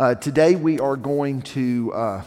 Uh, 0.00 0.14
today 0.14 0.56
we 0.56 0.80
are 0.80 0.96
going 0.96 1.42
to 1.42 1.92
uh, 1.92 2.24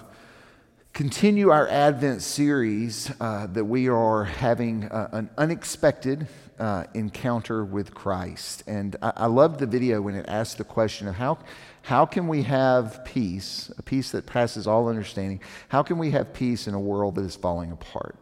continue 0.94 1.50
our 1.50 1.68
Advent 1.68 2.22
series 2.22 3.12
uh, 3.20 3.48
that 3.48 3.66
we 3.66 3.90
are 3.90 4.26
having 4.26 4.84
uh, 4.84 5.10
an 5.12 5.28
unexpected 5.40 6.28
uh, 6.60 6.84
encounter 6.94 7.66
with 7.66 7.92
Christ. 7.96 8.62
And 8.68 8.96
I, 9.02 9.14
I 9.16 9.26
the 9.58 9.66
video 9.66 10.04
when 10.04 10.14
it 10.14 10.26
asked 10.28 10.60
the 10.60 10.64
question 10.64 11.08
of 11.08 11.16
how, 11.16 11.40
how 11.82 12.06
can 12.06 12.28
we 12.28 12.44
have 12.44 13.04
peace, 13.06 13.72
a 13.76 13.82
peace 13.82 14.12
that 14.12 14.28
passes 14.28 14.68
all 14.68 14.88
understanding? 14.88 15.42
How 15.70 15.82
can 15.82 15.98
we 15.98 16.12
have 16.12 16.32
peace 16.32 16.68
in 16.68 16.76
a 16.76 16.80
world 16.80 17.16
that 17.16 17.26
is 17.26 17.36
falling 17.36 17.72
apart? 17.72 18.16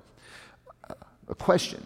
A 1.27 1.36
question 1.36 1.86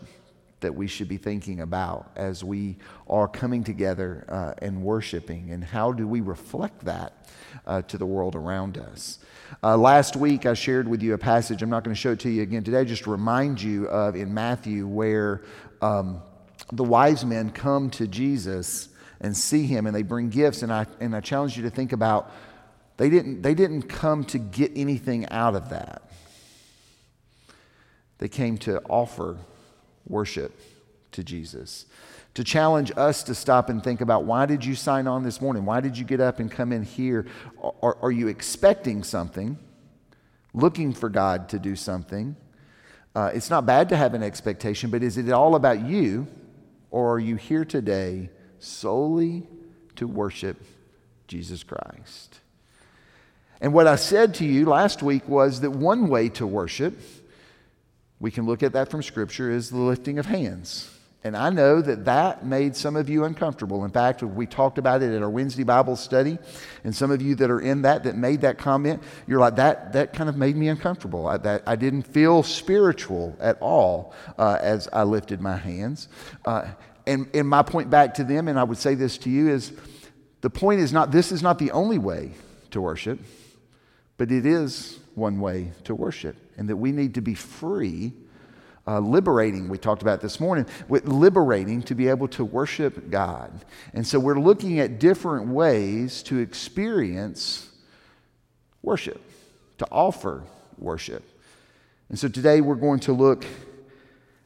that 0.66 0.74
we 0.74 0.88
should 0.88 1.08
be 1.08 1.18
thinking 1.18 1.62
about 1.62 2.12
as 2.16 2.44
we 2.44 2.76
are 3.08 3.28
coming 3.28 3.64
together 3.64 4.26
uh, 4.28 4.66
and 4.66 4.82
worshiping, 4.82 5.52
and 5.52 5.64
how 5.64 5.92
do 5.92 6.08
we 6.08 6.22
reflect 6.22 6.84
that 6.86 7.30
uh, 7.68 7.84
to 7.84 8.00
the 8.00 8.06
world 8.06 8.36
around 8.36 8.80
us? 8.80 9.20
Uh, 9.62 9.78
last 9.78 10.16
week, 10.16 10.48
I 10.48 10.56
shared 10.56 10.88
with 10.88 11.04
you 11.04 11.14
a 11.14 11.20
passage. 11.20 11.62
I'm 11.62 11.70
not 11.70 11.84
going 11.84 11.94
to 11.94 12.02
show 12.02 12.14
it 12.14 12.20
to 12.22 12.32
you 12.32 12.42
again 12.42 12.64
today, 12.64 12.84
just 12.84 13.04
to 13.04 13.12
remind 13.12 13.62
you 13.62 13.88
of 13.90 14.16
in 14.16 14.34
Matthew 14.34 14.88
where 14.88 15.44
um, 15.84 16.20
the 16.72 16.84
wise 16.84 17.24
men 17.24 17.52
come 17.52 17.92
to 17.92 18.08
Jesus 18.08 18.90
and 19.22 19.38
see 19.38 19.68
him 19.68 19.86
and 19.86 19.96
they 19.96 20.02
bring 20.02 20.30
gifts. 20.30 20.64
And 20.64 20.74
I, 20.74 20.88
and 21.00 21.16
I 21.16 21.22
challenge 21.22 21.58
you 21.58 21.64
to 21.64 21.70
think 21.70 21.94
about 21.94 22.32
they 22.98 23.12
didn't, 23.12 23.44
they 23.44 23.54
didn't 23.54 23.84
come 23.84 24.24
to 24.26 24.40
get 24.40 24.72
anything 24.76 25.30
out 25.30 25.54
of 25.54 25.70
that, 25.70 26.02
they 28.18 28.30
came 28.30 28.58
to 28.60 28.82
offer 28.90 29.38
worship 30.08 30.60
to 31.12 31.24
Jesus. 31.24 31.86
To 32.36 32.44
challenge 32.44 32.92
us 32.98 33.24
to 33.24 33.36
stop 33.36 33.70
and 33.70 33.84
think 33.84 34.02
about 34.02 34.26
why 34.26 34.46
did 34.46 34.66
you 34.66 34.76
sign 34.76 35.08
on 35.08 35.24
this 35.24 35.40
morning? 35.40 35.66
Why 35.66 35.80
did 35.80 35.98
you 35.98 36.04
get 36.04 36.20
up 36.20 36.40
and 36.40 36.52
come 36.52 36.72
in 36.72 36.84
here? 36.84 37.26
Are, 37.82 37.98
are 38.02 38.12
you 38.12 38.28
expecting 38.28 39.04
something, 39.04 39.58
looking 40.54 40.94
for 40.94 41.10
God 41.10 41.50
to 41.50 41.60
do 41.60 41.76
something? 41.76 42.36
Uh, 43.16 43.32
it's 43.34 43.50
not 43.50 43.66
bad 43.66 43.88
to 43.90 43.96
have 43.96 44.14
an 44.14 44.22
expectation, 44.22 44.90
but 44.90 45.02
is 45.02 45.18
it 45.18 45.32
all 45.32 45.56
about 45.56 45.86
you, 45.86 46.28
or 46.92 47.14
are 47.14 47.20
you 47.20 47.38
here 47.38 47.64
today 47.64 48.30
solely 48.60 49.48
to 49.96 50.06
worship 50.06 50.62
Jesus 51.30 51.64
Christ? 51.64 52.42
And 53.62 53.74
what 53.74 53.88
I 53.88 53.96
said 53.96 54.36
to 54.36 54.46
you 54.46 54.66
last 54.66 55.02
week 55.02 55.30
was 55.30 55.62
that 55.62 55.72
one 55.72 56.10
way 56.10 56.28
to 56.30 56.46
worship 56.46 57.00
we 58.20 58.32
can 58.32 58.46
look 58.46 58.64
at 58.64 58.74
that 58.74 58.90
from 58.90 59.04
Scripture 59.04 59.52
as 59.52 59.70
the 59.70 59.78
lifting 59.78 60.20
of 60.20 60.26
hands. 60.26 60.92
And 61.26 61.36
I 61.36 61.50
know 61.50 61.82
that 61.82 62.06
that 62.06 62.46
made 62.46 62.76
some 62.76 62.96
of 62.96 63.10
you 63.10 63.24
uncomfortable. 63.24 63.84
In 63.84 63.90
fact, 63.90 64.22
we 64.22 64.46
talked 64.46 64.78
about 64.78 65.02
it 65.02 65.12
at 65.12 65.24
our 65.24 65.30
Wednesday 65.30 65.64
Bible 65.64 65.96
study, 65.96 66.38
and 66.84 66.96
some 66.96 67.10
of 67.10 67.20
you 67.20 67.34
that 67.36 67.50
are 67.50 67.60
in 67.60 67.82
that 67.82 68.04
that 68.04 68.16
made 68.16 68.42
that 68.42 68.60
comment, 68.60 69.02
you're 69.26 69.40
like, 69.40 69.56
that, 69.56 69.94
that 69.94 70.14
kind 70.14 70.30
of 70.30 70.38
made 70.38 70.56
me 70.56 70.68
uncomfortable. 70.68 71.26
I, 71.26 71.38
that, 71.38 71.64
I 71.66 71.78
didn't 71.78 72.04
feel 72.04 72.44
spiritual 72.44 73.36
at 73.40 73.58
all 73.60 74.14
uh, 74.38 74.60
as 74.62 74.88
I 74.94 75.02
lifted 75.02 75.42
my 75.42 75.58
hands. 75.58 76.10
Uh, 76.46 76.68
and, 77.08 77.28
and 77.34 77.48
my 77.48 77.64
point 77.64 77.90
back 77.90 78.14
to 78.16 78.24
them, 78.24 78.48
and 78.48 78.60
I 78.60 78.64
would 78.64 78.78
say 78.78 78.94
this 78.94 79.18
to 79.20 79.30
you, 79.32 79.50
is 79.50 79.74
the 80.42 80.52
point 80.52 80.80
is 80.80 80.94
not, 80.94 81.12
this 81.12 81.32
is 81.32 81.42
not 81.42 81.58
the 81.58 81.72
only 81.72 81.98
way 81.98 82.34
to 82.70 82.82
worship, 82.82 83.20
but 84.18 84.32
it 84.32 84.46
is 84.46 85.00
one 85.16 85.40
way 85.40 85.72
to 85.86 85.96
worship 85.96 86.36
and 86.58 86.70
that 86.70 86.78
we 86.78 86.92
need 86.92 87.16
to 87.16 87.22
be 87.22 87.34
free, 87.34 88.14
uh, 88.88 89.00
liberating, 89.00 89.68
we 89.68 89.78
talked 89.78 90.02
about 90.02 90.22
this 90.22 90.40
morning, 90.40 90.66
with 90.88 91.08
liberating 91.08 91.82
to 91.84 91.96
be 91.96 92.08
able 92.08 92.28
to 92.28 92.46
worship 92.46 93.10
God. 93.10 93.66
And 93.94 94.06
so 94.06 94.20
we're 94.20 94.40
looking 94.40 94.80
at 94.80 95.00
different 95.00 95.48
ways 95.48 96.22
to 96.24 96.38
experience 96.38 97.70
worship, 98.82 99.22
to 99.80 99.88
offer 99.92 100.44
worship. 100.78 101.24
And 102.10 102.20
so 102.20 102.28
today 102.28 102.62
we're 102.62 102.76
going 102.76 103.00
to 103.02 103.14
look 103.14 103.46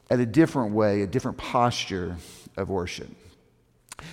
at 0.09 0.19
a 0.19 0.25
different 0.25 0.74
way, 0.74 1.02
a 1.02 1.08
different 1.08 1.38
posture 1.38 2.16
of 2.56 2.69
worship. 2.69 3.09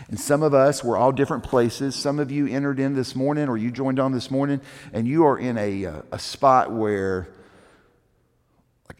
And 0.08 0.18
some 0.18 0.42
of 0.42 0.52
us, 0.52 0.82
we're 0.82 0.96
all 0.96 1.12
different 1.12 1.44
places. 1.44 1.94
Some 1.94 2.18
of 2.18 2.32
you 2.32 2.48
entered 2.48 2.80
in 2.80 2.94
this 2.94 3.14
morning 3.14 3.48
or 3.48 3.56
you 3.56 3.70
joined 3.70 4.00
on 4.00 4.10
this 4.10 4.30
morning, 4.30 4.60
and 4.92 5.06
you 5.06 5.24
are 5.24 5.38
in 5.38 5.56
a, 5.56 5.86
uh, 5.86 6.02
a 6.10 6.18
spot 6.18 6.72
where 6.72 7.28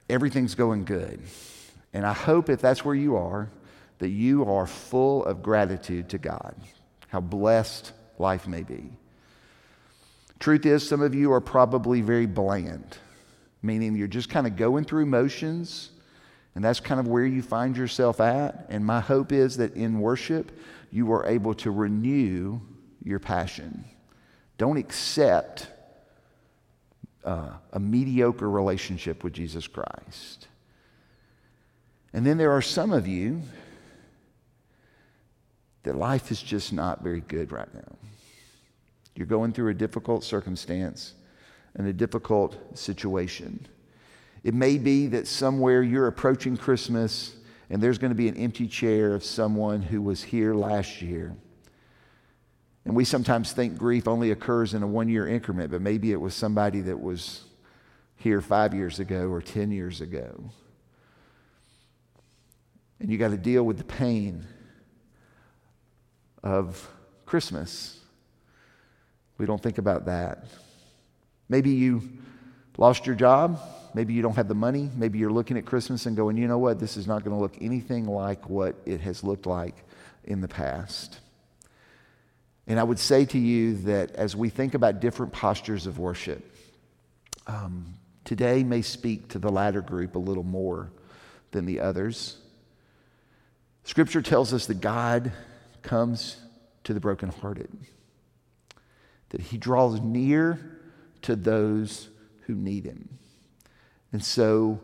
everything's 0.09 0.55
going 0.55 0.85
good. 0.85 1.21
And 1.93 2.07
I 2.07 2.13
hope 2.13 2.49
if 2.49 2.61
that's 2.61 2.85
where 2.85 2.95
you 2.95 3.17
are, 3.17 3.51
that 3.99 4.09
you 4.11 4.45
are 4.45 4.67
full 4.67 5.25
of 5.25 5.43
gratitude 5.43 6.11
to 6.11 6.19
God, 6.19 6.55
how 7.09 7.21
blessed 7.21 7.93
life 8.19 8.47
may 8.47 8.63
be. 8.63 8.91
Truth 10.39 10.67
is, 10.67 10.87
some 10.87 11.01
of 11.01 11.15
you 11.15 11.33
are 11.33 11.41
probably 11.41 12.03
very 12.03 12.27
bland, 12.27 12.99
meaning 13.63 13.97
you're 13.97 14.07
just 14.07 14.29
kind 14.29 14.47
of 14.47 14.57
going 14.57 14.85
through 14.85 15.07
motions, 15.07 15.91
and 16.55 16.65
that's 16.65 16.81
kind 16.81 17.01
of 17.01 17.09
where 17.09 17.25
you 17.25 17.43
find 17.43 17.77
yourself 17.77 18.21
at. 18.21 18.67
And 18.69 18.85
my 18.85 19.01
hope 19.01 19.33
is 19.33 19.57
that 19.57 19.75
in 19.75 20.01
worship, 20.01 20.53
you 20.91 21.11
are 21.13 21.27
able 21.27 21.55
to 21.55 21.71
renew 21.71 22.61
your 23.03 23.19
passion. 23.19 23.85
Don't 24.59 24.77
accept 24.77 25.69
uh, 27.27 27.51
a 27.73 27.81
mediocre 27.81 28.49
relationship 28.49 29.25
with 29.25 29.33
Jesus 29.33 29.67
Christ. 29.67 30.47
And 32.13 32.25
then 32.25 32.39
there 32.39 32.53
are 32.53 32.63
some 32.63 32.93
of 32.93 33.07
you 33.07 33.43
that 35.83 35.97
life 35.97 36.31
is 36.31 36.43
just 36.43 36.73
not 36.73 37.03
very 37.03 37.21
good 37.21 37.53
right 37.53 37.73
now. 37.75 37.97
You're 39.15 39.27
going 39.27 39.53
through 39.53 39.71
a 39.71 39.75
difficult 39.75 40.25
circumstance 40.25 41.15
and 41.75 41.87
a 41.87 41.93
difficult 41.93 42.57
situation. 42.79 43.67
It 44.45 44.55
may 44.55 44.79
be 44.79 45.09
that 45.09 45.27
somewhere 45.27 45.83
you're 45.83 46.07
approaching 46.07 46.57
Christmas 46.57 47.35
and 47.69 47.83
there's 47.83 47.99
going 47.99 48.13
to 48.13 48.17
be 48.17 48.29
an 48.29 48.37
empty 48.37 48.69
chair 48.69 49.15
of 49.15 49.25
someone 49.25 49.83
who 49.83 50.01
was 50.01 50.23
here 50.23 50.55
last 50.55 51.03
year. 51.03 51.35
And 52.87 52.95
we 52.95 53.05
sometimes 53.05 53.53
think 53.53 53.77
grief 53.77 54.07
only 54.07 54.31
occurs 54.31 54.73
in 54.73 54.85
a 54.85 54.87
one 54.87 55.09
year 55.09 55.27
increment, 55.27 55.73
but 55.73 55.83
maybe 55.83 56.13
it 56.13 56.21
was 56.21 56.35
somebody 56.35 56.83
that 56.83 57.01
was 57.01 57.43
here 58.15 58.41
five 58.41 58.73
years 58.73 59.01
ago 59.01 59.29
or 59.29 59.43
10 59.43 59.73
years 59.73 60.01
ago. 60.01 60.53
And 63.01 63.11
you 63.11 63.19
got 63.19 63.33
to 63.33 63.37
deal 63.37 63.65
with 63.65 63.79
the 63.79 63.85
pain 63.85 64.47
of 66.45 66.89
Christmas. 67.27 67.99
We 69.37 69.47
don't 69.47 69.61
think 69.61 69.79
about 69.79 70.07
that. 70.07 70.45
Maybe 71.49 71.71
you 71.71 72.09
lost 72.79 73.05
your 73.05 73.17
job. 73.17 73.61
Maybe 73.95 74.15
you 74.15 74.23
don't 74.23 74.37
have 74.37 74.47
the 74.47 74.55
money. 74.55 74.91
Maybe 74.95 75.19
you're 75.19 75.33
looking 75.33 75.59
at 75.59 75.67
Christmas 75.67 76.07
and 76.07 76.17
going, 76.17 76.37
you 76.37 76.47
know 76.47 76.59
what? 76.59 76.79
This 76.79 76.97
is 76.97 77.09
not 77.09 77.25
going 77.25 77.37
to 77.37 77.41
look 77.43 77.57
anything 77.61 78.07
like 78.07 78.49
what 78.49 78.77
it 78.87 79.01
has 79.01 79.25
looked 79.25 79.47
like 79.47 79.75
in 80.23 80.41
the 80.41 80.49
past. 80.49 81.19
And 82.67 82.81
I 82.81 82.83
would 82.83 82.99
say 82.99 83.25
to 83.27 83.39
you 83.39 83.77
that 83.79 84.13
as 84.13 84.35
we 84.35 84.49
think 84.49 84.75
about 84.75 85.01
different 85.01 85.33
postures 85.33 85.87
of 85.87 85.99
worship, 85.99 86.45
um, 87.47 87.95
today 88.25 88.65
may 88.65 88.83
speak 88.83 89.29
to 89.31 89.39
the 89.39 89.51
latter 89.51 89.81
group 89.81 90.17
a 90.17 90.19
little 90.19 90.43
more 90.43 90.91
than 91.53 91.65
the 91.65 91.81
others. 91.81 92.37
Scripture 93.85 94.21
tells 94.21 94.53
us 94.53 94.67
that 94.67 94.81
God 94.81 95.33
comes 95.83 96.37
to 96.85 96.93
the 96.93 96.99
brokenhearted, 97.01 97.71
that 99.29 99.41
He 99.41 99.59
draws 99.59 100.01
near 100.01 100.79
to 101.23 101.37
those 101.37 102.09
who 102.43 102.55
need 102.55 102.85
Him. 102.85 103.09
And 104.13 104.25
so 104.25 104.81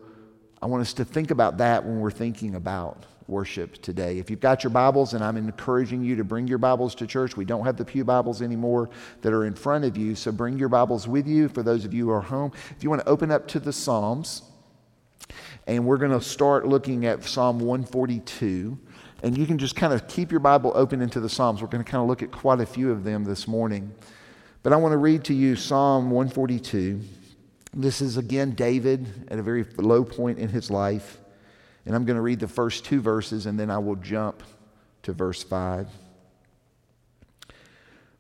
I 0.61 0.67
want 0.67 0.83
us 0.83 0.95
to 0.95 1.05
think 1.05 1.33
about 1.33 1.59
that 1.59 1.85
when 1.85 1.99
we're 1.99 2.13
thinking 2.13 2.55
about 2.55 3.07
worship 3.29 3.81
today. 3.83 4.19
If 4.19 4.31
you've 4.31 4.41
got 4.41 4.65
your 4.65 4.71
Bibles, 4.71 5.15
and 5.15 5.23
I'm 5.23 5.37
encouraging 5.37 6.03
you 6.03 6.17
to 6.17 6.25
bring 6.25 6.47
your 6.47 6.59
Bibles 6.59 6.95
to 6.97 7.07
church, 7.07 7.37
we 7.37 7.45
don't 7.45 7.65
have 7.65 7.77
the 7.77 7.85
Pew 7.85 8.05
Bibles 8.05 8.43
anymore 8.43 8.91
that 9.21 9.33
are 9.33 9.45
in 9.45 9.55
front 9.55 9.85
of 9.85 9.97
you, 9.97 10.15
so 10.15 10.33
bring 10.33 10.59
your 10.59 10.69
Bibles 10.69 11.07
with 11.07 11.27
you 11.27 11.49
for 11.49 11.63
those 11.63 11.85
of 11.85 11.95
you 11.95 12.07
who 12.07 12.11
are 12.11 12.21
home. 12.21 12.53
If 12.77 12.83
you 12.83 12.91
want 12.91 13.03
to 13.03 13.09
open 13.09 13.31
up 13.31 13.49
to 13.49 13.61
the 13.61 13.73
Psalms, 13.73 14.43
and 15.67 15.85
we're 15.87 15.97
going 15.97 16.13
to 16.13 16.21
start 16.21 16.67
looking 16.67 17.07
at 17.07 17.25
Psalm 17.25 17.59
142. 17.59 18.79
And 19.23 19.39
you 19.39 19.47
can 19.47 19.59
just 19.59 19.77
kind 19.77 19.93
of 19.93 20.09
keep 20.09 20.31
your 20.31 20.41
Bible 20.41 20.73
open 20.75 21.01
into 21.01 21.21
the 21.21 21.29
Psalms. 21.29 21.63
We're 21.63 21.69
going 21.69 21.85
to 21.85 21.91
kind 21.91 22.03
of 22.03 22.09
look 22.09 22.23
at 22.23 22.33
quite 22.33 22.61
a 22.61 22.67
few 22.67 22.91
of 22.91 23.05
them 23.05 23.25
this 23.25 23.47
morning. 23.47 23.93
But 24.63 24.73
I 24.73 24.77
want 24.77 24.93
to 24.93 24.99
read 24.99 25.25
to 25.25 25.35
you 25.35 25.55
Psalm 25.55 26.11
142. 26.11 27.01
This 27.75 28.01
is 28.01 28.17
again 28.17 28.53
David 28.53 29.29
at 29.29 29.39
a 29.39 29.43
very 29.43 29.65
low 29.77 30.05
point 30.05 30.39
in 30.39 30.49
his 30.49 30.71
life. 30.71 31.19
And 31.85 31.95
I'm 31.95 32.05
going 32.05 32.17
to 32.17 32.23
read 32.23 32.41
the 32.41 32.49
first 32.49 32.85
two 32.85 33.01
verses 33.01 33.47
and 33.47 33.59
then 33.59 33.71
I 33.71 33.79
will 33.79 33.97
jump 33.97 34.43
to 35.03 35.13
verse 35.13 35.43
5. 35.43 35.89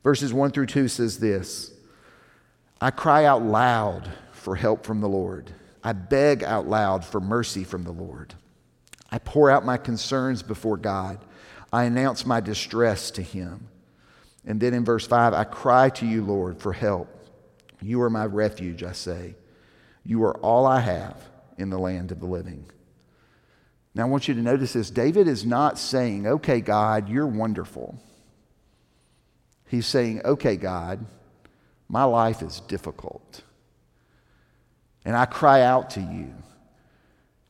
Verses 0.03 0.33
1 0.33 0.51
through 0.51 0.67
2 0.67 0.89
says 0.89 1.19
this 1.19 1.73
I 2.81 2.91
cry 2.91 3.25
out 3.25 3.43
loud 3.43 4.11
for 4.33 4.57
help 4.57 4.85
from 4.85 5.01
the 5.01 5.09
Lord. 5.09 5.53
I 5.85 5.93
beg 5.93 6.43
out 6.43 6.67
loud 6.67 7.05
for 7.05 7.21
mercy 7.21 7.65
from 7.65 7.85
the 7.85 7.93
Lord. 7.93 8.35
I 9.11 9.19
pour 9.19 9.51
out 9.51 9.65
my 9.65 9.77
concerns 9.77 10.43
before 10.43 10.77
God. 10.77 11.25
I 11.73 11.85
announce 11.85 12.27
my 12.27 12.41
distress 12.41 13.11
to 13.13 13.23
Him. 13.23 13.69
And 14.45 14.61
then 14.61 14.75
in 14.75 14.85
verse 14.85 15.07
5, 15.07 15.33
I 15.33 15.45
cry 15.45 15.91
to 15.91 16.07
you, 16.07 16.25
Lord, 16.25 16.61
for 16.61 16.73
help. 16.73 17.09
You 17.81 18.03
are 18.03 18.11
my 18.11 18.27
refuge, 18.27 18.83
I 18.83 18.93
say. 18.93 19.37
You 20.05 20.25
are 20.25 20.37
all 20.39 20.67
I 20.67 20.81
have 20.81 21.23
in 21.59 21.71
the 21.71 21.79
land 21.79 22.11
of 22.11 22.21
the 22.21 22.27
living. 22.27 22.65
Now, 23.95 24.05
I 24.05 24.07
want 24.07 24.27
you 24.27 24.35
to 24.35 24.41
notice 24.41 24.73
this. 24.73 24.91
David 24.91 25.29
is 25.29 25.45
not 25.45 25.79
saying, 25.79 26.27
okay, 26.27 26.61
God, 26.61 27.09
you're 27.09 27.27
wonderful. 27.27 27.99
He's 29.67 29.87
saying, 29.87 30.23
okay, 30.25 30.57
God, 30.57 31.05
my 31.89 32.05
life 32.05 32.43
is 32.43 32.61
difficult. 32.61 33.43
And 35.05 35.17
I 35.17 35.27
cry 35.27 35.63
out 35.63 35.91
to 35.91 36.01
you. 36.01 36.33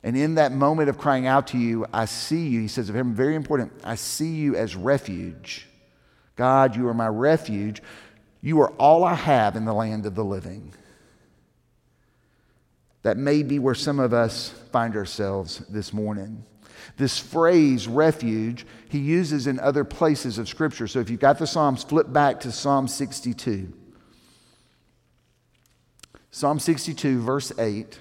And 0.02 0.16
in 0.16 0.34
that 0.34 0.50
moment 0.50 0.88
of 0.88 0.98
crying 0.98 1.26
out 1.26 1.48
to 1.48 1.58
you, 1.58 1.86
I 1.92 2.06
see 2.06 2.48
you. 2.48 2.60
He 2.60 2.68
says 2.68 2.88
of 2.88 2.96
him, 2.96 3.14
very 3.14 3.36
important, 3.36 3.72
I 3.84 3.94
see 3.94 4.34
you 4.34 4.56
as 4.56 4.74
refuge. 4.74 5.68
God, 6.34 6.74
you 6.74 6.88
are 6.88 6.94
my 6.94 7.08
refuge. 7.08 7.82
You 8.40 8.60
are 8.62 8.70
all 8.72 9.04
I 9.04 9.14
have 9.14 9.54
in 9.54 9.64
the 9.64 9.74
land 9.74 10.06
of 10.06 10.16
the 10.16 10.24
living. 10.24 10.74
That 13.02 13.16
may 13.16 13.42
be 13.42 13.58
where 13.58 13.74
some 13.74 13.98
of 13.98 14.12
us 14.12 14.50
find 14.70 14.96
ourselves 14.96 15.58
this 15.68 15.92
morning. 15.92 16.44
This 16.96 17.18
phrase, 17.18 17.88
refuge, 17.88 18.66
he 18.88 18.98
uses 18.98 19.46
in 19.46 19.58
other 19.58 19.84
places 19.84 20.38
of 20.38 20.48
Scripture. 20.48 20.86
So 20.86 21.00
if 21.00 21.10
you've 21.10 21.20
got 21.20 21.38
the 21.38 21.46
Psalms, 21.46 21.84
flip 21.84 22.12
back 22.12 22.40
to 22.40 22.52
Psalm 22.52 22.88
62. 22.88 23.72
Psalm 26.30 26.58
62, 26.58 27.20
verse 27.20 27.52
8 27.58 27.98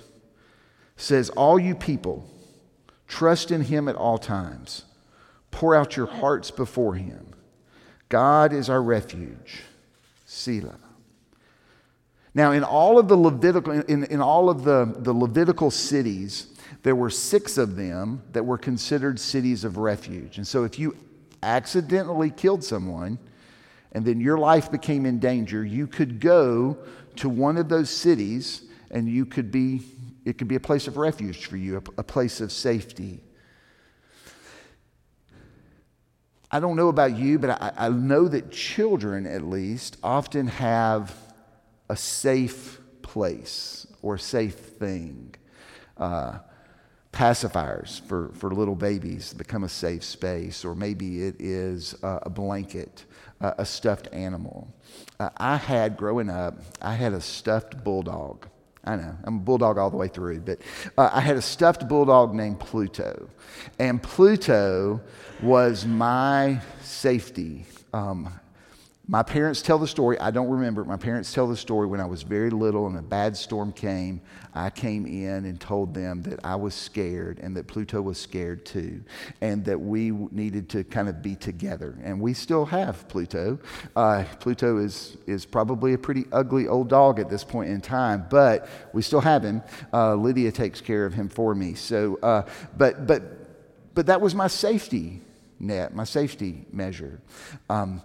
says, 0.95 1.30
All 1.31 1.59
you 1.59 1.75
people, 1.75 2.30
trust 3.07 3.51
in 3.51 3.62
him 3.62 3.88
at 3.88 3.95
all 3.95 4.18
times, 4.18 4.86
pour 5.51 5.75
out 5.75 5.97
your 5.97 6.07
hearts 6.07 6.50
before 6.51 6.95
him. 6.95 7.27
God 8.07 8.54
is 8.54 8.69
our 8.69 8.81
refuge. 8.81 9.62
Selah. 10.25 10.80
Now, 12.33 12.51
in 12.51 12.63
all 12.63 12.98
of 12.98 13.07
the 13.07 13.18
Levitical, 13.18 13.74
in, 13.74 14.06
in 14.06 14.22
all 14.22 14.50
of 14.50 14.63
the, 14.63 14.94
the 14.98 15.13
Levitical 15.13 15.69
cities, 15.69 16.48
there 16.83 16.95
were 16.95 17.10
six 17.10 17.57
of 17.57 17.75
them 17.75 18.24
that 18.31 18.45
were 18.45 18.57
considered 18.57 19.19
cities 19.19 19.63
of 19.63 19.78
refuge. 19.78 20.38
And 20.38 20.48
so 20.48 20.63
if 20.63 20.80
you 20.80 20.95
accidentally 21.44 22.30
killed 22.30 22.63
someone 22.63 23.19
and 23.92 24.06
then 24.06 24.22
your 24.22 24.38
life 24.38 24.72
became 24.72 25.06
in 25.06 25.19
danger, 25.19 25.66
you 25.66 25.88
could 25.88 26.19
go 26.19 26.78
to 27.18 27.28
one 27.28 27.57
of 27.57 27.68
those 27.68 27.89
cities 27.89 28.63
and 28.89 29.10
you 29.10 29.25
could 29.25 29.51
be, 29.51 29.81
it 30.24 30.38
could 30.38 30.48
be 30.48 30.56
a 30.56 30.62
place 30.62 30.88
of 30.88 30.98
refuge 30.98 31.45
for 31.45 31.57
you, 31.57 31.78
a, 31.78 32.00
a 32.00 32.04
place 32.04 32.39
of 32.39 32.51
safety. 32.51 33.19
I 36.50 36.60
don't 36.60 36.75
know 36.75 36.89
about 36.89 37.16
you, 37.16 37.39
but 37.39 37.62
I, 37.62 37.72
I 37.78 37.89
know 37.89 38.28
that 38.28 38.51
children, 38.51 39.25
at 39.25 39.44
least, 39.44 39.98
often 40.04 40.48
have 40.48 41.13
a 41.92 41.96
safe 41.98 42.80
place 43.02 43.86
or 44.02 44.16
a 44.16 44.20
safe 44.20 44.56
thing. 44.56 45.36
Uh, 45.98 46.40
pacifiers 47.12 48.00
for, 48.08 48.32
for 48.34 48.54
little 48.54 48.76
babies 48.76 49.34
become 49.34 49.66
a 49.66 49.70
safe 49.70 50.02
space, 50.02 50.64
or 50.64 50.74
maybe 50.74 51.24
it 51.24 51.36
is 51.40 51.94
uh, 52.04 52.20
a 52.22 52.30
blanket, 52.30 53.04
uh, 53.42 53.54
a 53.58 53.66
stuffed 53.66 54.08
animal. 54.14 54.74
Uh, 55.20 55.30
I 55.36 55.58
had, 55.58 55.98
growing 55.98 56.30
up, 56.30 56.56
I 56.82 56.94
had 56.94 57.12
a 57.12 57.20
stuffed 57.20 57.84
bulldog. 57.84 58.48
I 58.86 58.96
know, 58.96 59.16
I'm 59.26 59.36
a 59.36 59.40
bulldog 59.40 59.78
all 59.78 59.90
the 59.90 59.98
way 59.98 60.08
through, 60.08 60.40
but 60.40 60.60
uh, 60.98 61.10
I 61.12 61.20
had 61.20 61.36
a 61.36 61.42
stuffed 61.42 61.90
bulldog 61.90 62.34
named 62.34 62.62
Pluto. 62.62 63.30
And 63.78 64.02
Pluto 64.02 65.02
was 65.42 65.86
my 65.86 66.62
safety. 66.82 67.66
Um, 67.94 68.40
my 69.12 69.22
parents 69.22 69.62
tell 69.62 69.78
the 69.78 69.90
story. 69.90 70.18
I 70.22 70.31
don't 70.31 70.48
remember. 70.48 70.86
My 70.86 70.96
parents 70.96 71.34
tell 71.34 71.46
the 71.46 71.58
story 71.58 71.86
when 71.86 72.00
I 72.00 72.06
was 72.06 72.24
very 72.24 72.50
little 72.50 72.88
and 72.88 72.98
a 72.98 73.02
bad 73.02 73.36
storm 73.36 73.74
came. 73.74 74.22
I 74.56 74.69
came 74.69 75.06
in 75.06 75.44
and 75.44 75.60
told 75.60 75.94
them 75.94 76.22
that 76.22 76.40
I 76.46 76.56
was 76.56 76.74
scared 76.74 77.38
and 77.40 77.58
that 77.58 77.68
Pluto 77.68 78.02
was 78.02 78.18
scared 78.18 78.66
too, 78.66 79.04
and 79.42 79.66
that 79.66 79.78
we 79.78 80.12
needed 80.12 80.69
to 80.69 80.86
kind 80.86 81.10
of 81.10 81.22
be 81.22 81.36
together. 81.36 81.98
And 82.06 82.22
we 82.22 82.34
still 82.34 82.63
have 82.68 83.06
Pluto. 83.10 83.60
Uh, 83.98 84.24
Pluto 84.40 84.78
is, 84.78 85.18
is 85.28 85.44
probably 85.44 85.92
a 85.92 85.98
pretty 85.98 86.24
ugly 86.31 86.69
old 86.69 86.88
dog 86.88 87.19
at 87.19 87.30
this 87.30 87.44
point 87.44 87.69
in 87.69 87.81
time, 87.81 88.28
but 88.30 88.69
we 88.94 89.02
still 89.02 89.19
have 89.19 89.44
him. 89.44 89.62
Uh, 89.92 90.16
Lydia 90.16 90.54
takes 90.54 90.80
care 90.80 91.06
of 91.06 91.14
him 91.14 91.28
for 91.28 91.54
me. 91.54 91.74
So, 91.74 92.18
uh, 92.24 92.44
but, 92.78 93.07
but, 93.07 93.24
but 93.94 94.06
that 94.06 94.22
was 94.22 94.34
my 94.34 94.48
safety 94.48 95.19
net, 95.60 95.94
my 95.94 96.06
safety 96.06 96.66
measure. 96.72 97.19
Um, 97.69 98.02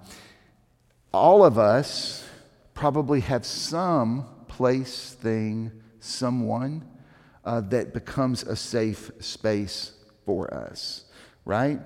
all 1.16 1.44
of 1.44 1.58
us 1.58 2.24
probably 2.74 3.20
have 3.20 3.44
some 3.44 4.26
place, 4.48 5.14
thing, 5.14 5.72
someone 6.00 6.86
uh, 7.44 7.60
that 7.62 7.94
becomes 7.94 8.42
a 8.42 8.56
safe 8.56 9.10
space 9.20 9.92
for 10.24 10.52
us, 10.52 11.04
right? 11.44 11.80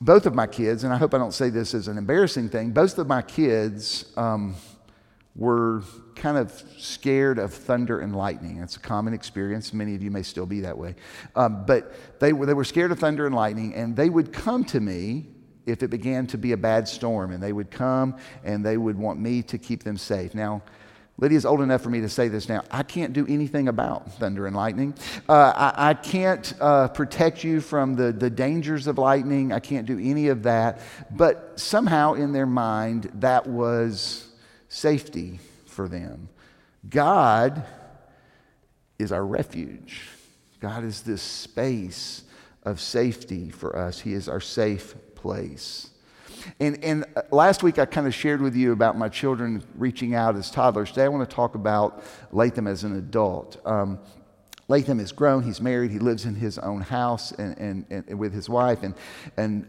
Both 0.00 0.26
of 0.26 0.34
my 0.34 0.46
kids, 0.46 0.84
and 0.84 0.92
I 0.92 0.96
hope 0.96 1.14
I 1.14 1.18
don't 1.18 1.32
say 1.32 1.48
this 1.50 1.74
as 1.74 1.88
an 1.88 1.98
embarrassing 1.98 2.50
thing, 2.50 2.70
both 2.70 2.98
of 2.98 3.06
my 3.06 3.22
kids 3.22 4.12
um, 4.16 4.54
were 5.34 5.82
kind 6.14 6.36
of 6.36 6.50
scared 6.78 7.38
of 7.38 7.52
thunder 7.52 8.00
and 8.00 8.14
lightning. 8.14 8.58
It's 8.58 8.76
a 8.76 8.80
common 8.80 9.14
experience. 9.14 9.72
Many 9.72 9.94
of 9.94 10.02
you 10.02 10.10
may 10.10 10.22
still 10.22 10.46
be 10.46 10.60
that 10.60 10.76
way. 10.76 10.96
Um, 11.34 11.64
but 11.66 11.92
they 12.20 12.32
were, 12.32 12.46
they 12.46 12.54
were 12.54 12.64
scared 12.64 12.92
of 12.92 12.98
thunder 12.98 13.26
and 13.26 13.34
lightning, 13.34 13.74
and 13.74 13.96
they 13.96 14.10
would 14.10 14.32
come 14.32 14.64
to 14.64 14.80
me 14.80 15.26
if 15.66 15.82
it 15.82 15.88
began 15.88 16.26
to 16.28 16.38
be 16.38 16.52
a 16.52 16.56
bad 16.56 16.88
storm, 16.88 17.32
and 17.32 17.42
they 17.42 17.52
would 17.52 17.70
come 17.70 18.16
and 18.44 18.64
they 18.64 18.76
would 18.76 18.96
want 18.96 19.20
me 19.20 19.42
to 19.42 19.58
keep 19.58 19.82
them 19.82 19.96
safe. 19.96 20.34
Now, 20.34 20.62
Lydia's 21.18 21.46
old 21.46 21.62
enough 21.62 21.80
for 21.80 21.88
me 21.88 22.02
to 22.02 22.08
say 22.08 22.28
this 22.28 22.48
now. 22.48 22.62
I 22.70 22.82
can't 22.82 23.14
do 23.14 23.26
anything 23.26 23.68
about 23.68 24.12
thunder 24.12 24.46
and 24.46 24.54
lightning. 24.54 24.94
Uh, 25.28 25.72
I, 25.74 25.90
I, 25.90 25.94
can't 25.94 26.52
uh, 26.60 26.88
protect 26.88 27.42
you 27.42 27.62
from 27.62 27.94
the, 27.94 28.12
the 28.12 28.28
dangers 28.28 28.86
of 28.86 28.98
lightning. 28.98 29.50
I 29.50 29.60
can't 29.60 29.86
do 29.86 29.98
any 29.98 30.28
of 30.28 30.42
that. 30.42 30.80
But 31.10 31.58
somehow 31.58 32.14
in 32.14 32.32
their 32.32 32.46
mind, 32.46 33.10
that 33.14 33.46
was 33.46 34.28
safety 34.68 35.40
for 35.64 35.88
them. 35.88 36.28
God 36.88 37.64
is 38.98 39.10
our 39.10 39.24
refuge, 39.24 40.02
God 40.60 40.84
is 40.84 41.02
this 41.02 41.22
space 41.22 42.24
of 42.62 42.80
safety 42.80 43.50
for 43.50 43.76
us. 43.76 44.00
He 44.00 44.12
is 44.12 44.28
our 44.28 44.40
safe 44.40 44.94
place. 45.26 45.90
And, 46.60 46.84
and 46.84 47.04
uh, 47.16 47.22
last 47.32 47.64
week, 47.64 47.80
I 47.80 47.84
kind 47.84 48.06
of 48.06 48.14
shared 48.14 48.40
with 48.40 48.54
you 48.54 48.70
about 48.70 48.96
my 48.96 49.08
children 49.08 49.64
reaching 49.74 50.14
out 50.14 50.36
as 50.36 50.52
toddlers. 50.52 50.90
Today, 50.90 51.06
I 51.06 51.08
want 51.08 51.28
to 51.28 51.34
talk 51.34 51.56
about 51.56 52.04
Latham 52.30 52.68
as 52.68 52.84
an 52.84 52.96
adult. 52.96 53.60
Um, 53.66 53.98
Latham 54.68 55.00
is 55.00 55.10
grown, 55.10 55.42
he's 55.42 55.60
married, 55.60 55.90
he 55.90 55.98
lives 55.98 56.26
in 56.26 56.36
his 56.36 56.58
own 56.58 56.80
house 56.80 57.32
and, 57.32 57.58
and, 57.58 57.86
and 57.90 58.18
with 58.20 58.32
his 58.32 58.48
wife. 58.48 58.84
And, 58.84 58.94
and, 59.36 59.68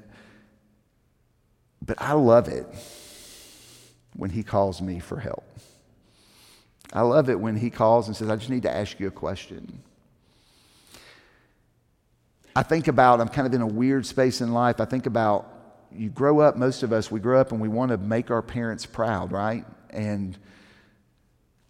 but 1.83 1.99
I 1.99 2.13
love 2.13 2.47
it 2.47 2.67
when 4.15 4.29
he 4.29 4.43
calls 4.43 4.79
me 4.79 4.99
for 4.99 5.19
help. 5.19 5.43
I 6.93 7.01
love 7.01 7.31
it 7.31 7.39
when 7.39 7.57
he 7.57 7.71
calls 7.71 8.07
and 8.07 8.15
says, 8.15 8.29
I 8.29 8.35
just 8.35 8.51
need 8.51 8.63
to 8.63 8.71
ask 8.71 8.99
you 8.99 9.07
a 9.07 9.11
question. 9.11 9.81
I 12.57 12.63
think 12.63 12.87
about, 12.87 13.21
I'm 13.21 13.27
kind 13.27 13.45
of 13.45 13.53
in 13.53 13.61
a 13.61 13.67
weird 13.67 14.03
space 14.03 14.41
in 14.41 14.51
life. 14.51 14.81
I 14.81 14.85
think 14.85 15.05
about, 15.05 15.47
you 15.91 16.09
grow 16.09 16.39
up, 16.39 16.55
most 16.57 16.81
of 16.81 16.91
us, 16.91 17.11
we 17.11 17.19
grow 17.19 17.39
up 17.39 17.51
and 17.51 17.61
we 17.61 17.67
want 17.67 17.91
to 17.91 17.99
make 17.99 18.31
our 18.31 18.41
parents 18.41 18.83
proud, 18.83 19.31
right? 19.31 19.63
And 19.91 20.35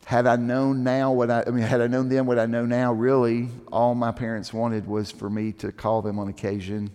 had 0.05 0.25
I 0.27 0.37
known 0.37 0.85
now 0.85 1.11
what 1.11 1.29
I, 1.29 1.43
I 1.45 1.49
mean, 1.49 1.65
had 1.65 1.81
I 1.81 1.87
known 1.87 2.07
then 2.07 2.25
what 2.25 2.39
I 2.39 2.45
know 2.45 2.65
now, 2.65 2.93
really, 2.93 3.49
all 3.69 3.95
my 3.95 4.13
parents 4.13 4.53
wanted 4.53 4.87
was 4.87 5.11
for 5.11 5.29
me 5.29 5.51
to 5.51 5.73
call 5.73 6.01
them 6.01 6.19
on 6.19 6.29
occasion 6.29 6.89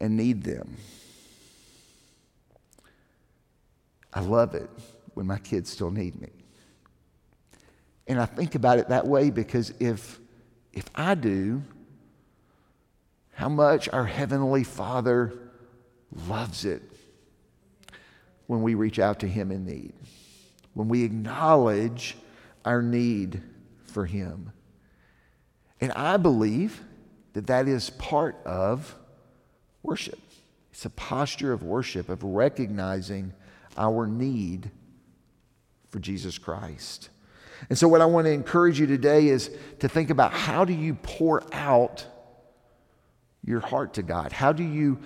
and 0.00 0.16
need 0.16 0.42
them. 0.42 0.78
I 4.14 4.20
love 4.20 4.54
it 4.54 4.70
when 5.12 5.26
my 5.26 5.38
kids 5.38 5.68
still 5.68 5.90
need 5.90 6.18
me. 6.18 6.30
And 8.06 8.18
I 8.18 8.24
think 8.24 8.54
about 8.54 8.78
it 8.78 8.88
that 8.88 9.06
way 9.06 9.28
because 9.28 9.74
if, 9.78 10.18
if 10.72 10.86
I 10.94 11.14
do, 11.14 11.62
how 13.38 13.48
much 13.48 13.88
our 13.90 14.04
Heavenly 14.04 14.64
Father 14.64 15.32
loves 16.26 16.64
it 16.64 16.82
when 18.48 18.62
we 18.62 18.74
reach 18.74 18.98
out 18.98 19.20
to 19.20 19.28
Him 19.28 19.52
in 19.52 19.64
need, 19.64 19.92
when 20.74 20.88
we 20.88 21.04
acknowledge 21.04 22.16
our 22.64 22.82
need 22.82 23.40
for 23.84 24.06
Him. 24.06 24.50
And 25.80 25.92
I 25.92 26.16
believe 26.16 26.82
that 27.34 27.46
that 27.46 27.68
is 27.68 27.90
part 27.90 28.44
of 28.44 28.96
worship. 29.84 30.18
It's 30.72 30.84
a 30.84 30.90
posture 30.90 31.52
of 31.52 31.62
worship, 31.62 32.08
of 32.08 32.24
recognizing 32.24 33.32
our 33.76 34.08
need 34.08 34.72
for 35.90 36.00
Jesus 36.00 36.38
Christ. 36.38 37.08
And 37.68 37.78
so, 37.78 37.86
what 37.86 38.00
I 38.00 38.06
want 38.06 38.24
to 38.24 38.32
encourage 38.32 38.80
you 38.80 38.88
today 38.88 39.28
is 39.28 39.48
to 39.78 39.88
think 39.88 40.10
about 40.10 40.32
how 40.32 40.64
do 40.64 40.72
you 40.72 40.94
pour 40.94 41.44
out 41.54 42.04
your 43.44 43.60
heart 43.60 43.94
to 43.94 44.02
God? 44.02 44.32
How 44.32 44.52
do 44.52 44.62
you, 44.62 44.98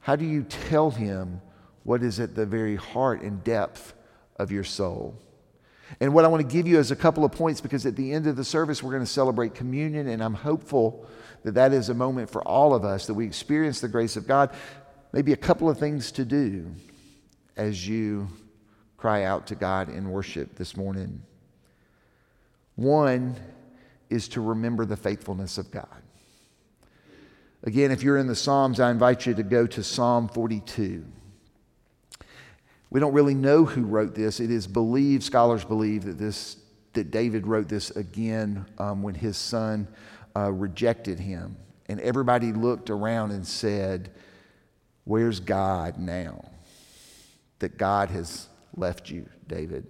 how 0.00 0.16
do 0.16 0.24
you 0.24 0.42
tell 0.44 0.90
Him 0.90 1.40
what 1.84 2.02
is 2.02 2.18
at 2.18 2.34
the 2.34 2.44
very 2.44 2.76
heart 2.76 3.22
and 3.22 3.44
depth 3.44 3.94
of 4.36 4.50
your 4.50 4.64
soul. 4.64 5.16
And 6.00 6.12
what 6.12 6.24
I 6.24 6.28
want 6.28 6.40
to 6.48 6.52
give 6.52 6.66
you 6.66 6.78
is 6.78 6.90
a 6.90 6.96
couple 6.96 7.24
of 7.24 7.32
points 7.32 7.60
because 7.60 7.86
at 7.86 7.94
the 7.94 8.12
end 8.12 8.26
of 8.26 8.36
the 8.36 8.44
service, 8.44 8.82
we're 8.82 8.90
going 8.90 9.04
to 9.04 9.10
celebrate 9.10 9.54
communion, 9.54 10.08
and 10.08 10.22
I'm 10.22 10.34
hopeful 10.34 11.06
that 11.44 11.54
that 11.54 11.72
is 11.72 11.90
a 11.90 11.94
moment 11.94 12.30
for 12.30 12.42
all 12.42 12.74
of 12.74 12.84
us 12.84 13.06
that 13.06 13.14
we 13.14 13.26
experience 13.26 13.80
the 13.80 13.88
grace 13.88 14.16
of 14.16 14.26
God. 14.26 14.50
Maybe 15.12 15.32
a 15.32 15.36
couple 15.36 15.68
of 15.68 15.78
things 15.78 16.10
to 16.12 16.24
do 16.24 16.74
as 17.56 17.86
you 17.86 18.28
cry 18.96 19.24
out 19.24 19.46
to 19.48 19.54
God 19.54 19.90
in 19.90 20.10
worship 20.10 20.56
this 20.56 20.74
morning. 20.74 21.22
One 22.76 23.36
is 24.08 24.26
to 24.28 24.40
remember 24.40 24.86
the 24.86 24.96
faithfulness 24.96 25.58
of 25.58 25.70
God. 25.70 26.03
Again, 27.64 27.90
if 27.90 28.02
you're 28.02 28.18
in 28.18 28.26
the 28.26 28.34
Psalms, 28.34 28.78
I 28.78 28.90
invite 28.90 29.24
you 29.24 29.32
to 29.34 29.42
go 29.42 29.66
to 29.66 29.82
Psalm 29.82 30.28
42. 30.28 31.02
We 32.90 33.00
don't 33.00 33.14
really 33.14 33.34
know 33.34 33.64
who 33.64 33.84
wrote 33.84 34.14
this. 34.14 34.38
It 34.38 34.50
is 34.50 34.66
believed, 34.66 35.22
scholars 35.22 35.64
believe, 35.64 36.04
that, 36.04 36.18
this, 36.18 36.58
that 36.92 37.10
David 37.10 37.46
wrote 37.46 37.68
this 37.68 37.90
again 37.90 38.66
um, 38.76 39.02
when 39.02 39.14
his 39.14 39.38
son 39.38 39.88
uh, 40.36 40.52
rejected 40.52 41.18
him. 41.18 41.56
And 41.88 42.00
everybody 42.00 42.52
looked 42.52 42.90
around 42.90 43.30
and 43.30 43.46
said, 43.46 44.10
Where's 45.04 45.40
God 45.40 45.98
now? 45.98 46.44
That 47.60 47.78
God 47.78 48.10
has 48.10 48.46
left 48.76 49.10
you, 49.10 49.26
David. 49.48 49.86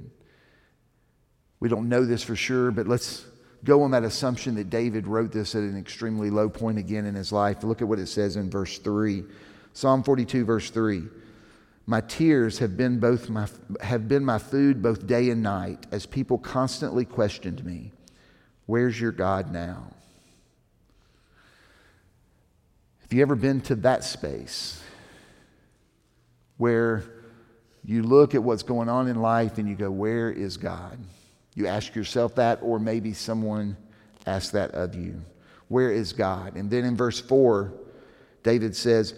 We 1.58 1.68
don't 1.68 1.88
know 1.88 2.04
this 2.04 2.22
for 2.22 2.36
sure, 2.36 2.70
but 2.70 2.86
let's 2.86 3.24
go 3.64 3.82
on 3.82 3.90
that 3.92 4.04
assumption 4.04 4.54
that 4.56 4.70
David 4.70 5.06
wrote 5.06 5.32
this 5.32 5.54
at 5.54 5.62
an 5.62 5.76
extremely 5.76 6.30
low 6.30 6.48
point 6.48 6.78
again 6.78 7.06
in 7.06 7.14
his 7.14 7.32
life. 7.32 7.64
Look 7.64 7.82
at 7.82 7.88
what 7.88 7.98
it 7.98 8.06
says 8.06 8.36
in 8.36 8.50
verse 8.50 8.78
3. 8.78 9.24
Psalm 9.72 10.02
42, 10.02 10.44
verse 10.44 10.70
3. 10.70 11.02
My 11.86 12.00
tears 12.00 12.58
have 12.58 12.76
been 12.76 12.98
both 12.98 13.28
my 13.28 13.46
have 13.80 14.08
been 14.08 14.24
my 14.24 14.38
food 14.38 14.82
both 14.82 15.06
day 15.06 15.28
and 15.28 15.42
night 15.42 15.86
as 15.90 16.06
people 16.06 16.38
constantly 16.38 17.04
questioned 17.04 17.62
me, 17.64 17.92
"Where's 18.64 18.98
your 18.98 19.12
God 19.12 19.52
now?" 19.52 19.92
Have 23.02 23.12
you 23.12 23.20
ever 23.20 23.34
been 23.34 23.60
to 23.62 23.74
that 23.76 24.02
space 24.02 24.82
where 26.56 27.04
you 27.84 28.02
look 28.02 28.34
at 28.34 28.42
what's 28.42 28.62
going 28.62 28.88
on 28.88 29.08
in 29.08 29.20
life 29.20 29.58
and 29.58 29.68
you 29.68 29.74
go, 29.74 29.90
Where 29.90 30.30
is 30.30 30.56
God? 30.56 30.98
You 31.54 31.66
ask 31.66 31.94
yourself 31.94 32.34
that, 32.36 32.58
or 32.62 32.78
maybe 32.78 33.12
someone 33.12 33.76
asks 34.26 34.50
that 34.50 34.72
of 34.72 34.94
you. 34.94 35.22
Where 35.68 35.90
is 35.90 36.12
God? 36.12 36.56
And 36.56 36.70
then 36.70 36.84
in 36.84 36.96
verse 36.96 37.20
4, 37.20 37.72
David 38.42 38.76
says, 38.76 39.14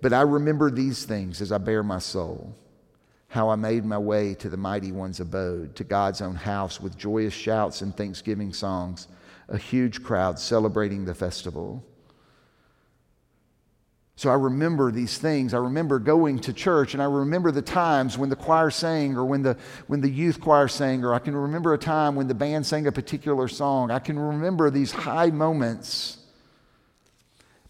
But 0.00 0.12
I 0.12 0.22
remember 0.22 0.70
these 0.70 1.04
things 1.04 1.40
as 1.40 1.52
I 1.52 1.58
bare 1.58 1.82
my 1.82 1.98
soul, 1.98 2.54
how 3.28 3.50
I 3.50 3.56
made 3.56 3.84
my 3.84 3.98
way 3.98 4.34
to 4.34 4.48
the 4.48 4.56
mighty 4.56 4.92
one's 4.92 5.20
abode, 5.20 5.76
to 5.76 5.84
God's 5.84 6.20
own 6.20 6.36
house 6.36 6.80
with 6.80 6.96
joyous 6.96 7.34
shouts 7.34 7.82
and 7.82 7.96
thanksgiving 7.96 8.52
songs, 8.52 9.08
a 9.48 9.58
huge 9.58 10.02
crowd 10.02 10.38
celebrating 10.38 11.04
the 11.04 11.14
festival. 11.14 11.84
So 14.20 14.28
I 14.28 14.34
remember 14.34 14.92
these 14.92 15.16
things. 15.16 15.54
I 15.54 15.56
remember 15.56 15.98
going 15.98 16.40
to 16.40 16.52
church 16.52 16.92
and 16.92 17.02
I 17.02 17.06
remember 17.06 17.50
the 17.50 17.62
times 17.62 18.18
when 18.18 18.28
the 18.28 18.36
choir 18.36 18.68
sang 18.68 19.16
or 19.16 19.24
when 19.24 19.40
the, 19.40 19.56
when 19.86 20.02
the 20.02 20.10
youth 20.10 20.42
choir 20.42 20.68
sang, 20.68 21.02
or 21.06 21.14
I 21.14 21.18
can 21.18 21.34
remember 21.34 21.72
a 21.72 21.78
time 21.78 22.16
when 22.16 22.28
the 22.28 22.34
band 22.34 22.66
sang 22.66 22.86
a 22.86 22.92
particular 22.92 23.48
song. 23.48 23.90
I 23.90 23.98
can 23.98 24.18
remember 24.18 24.68
these 24.68 24.92
high 24.92 25.30
moments. 25.30 26.18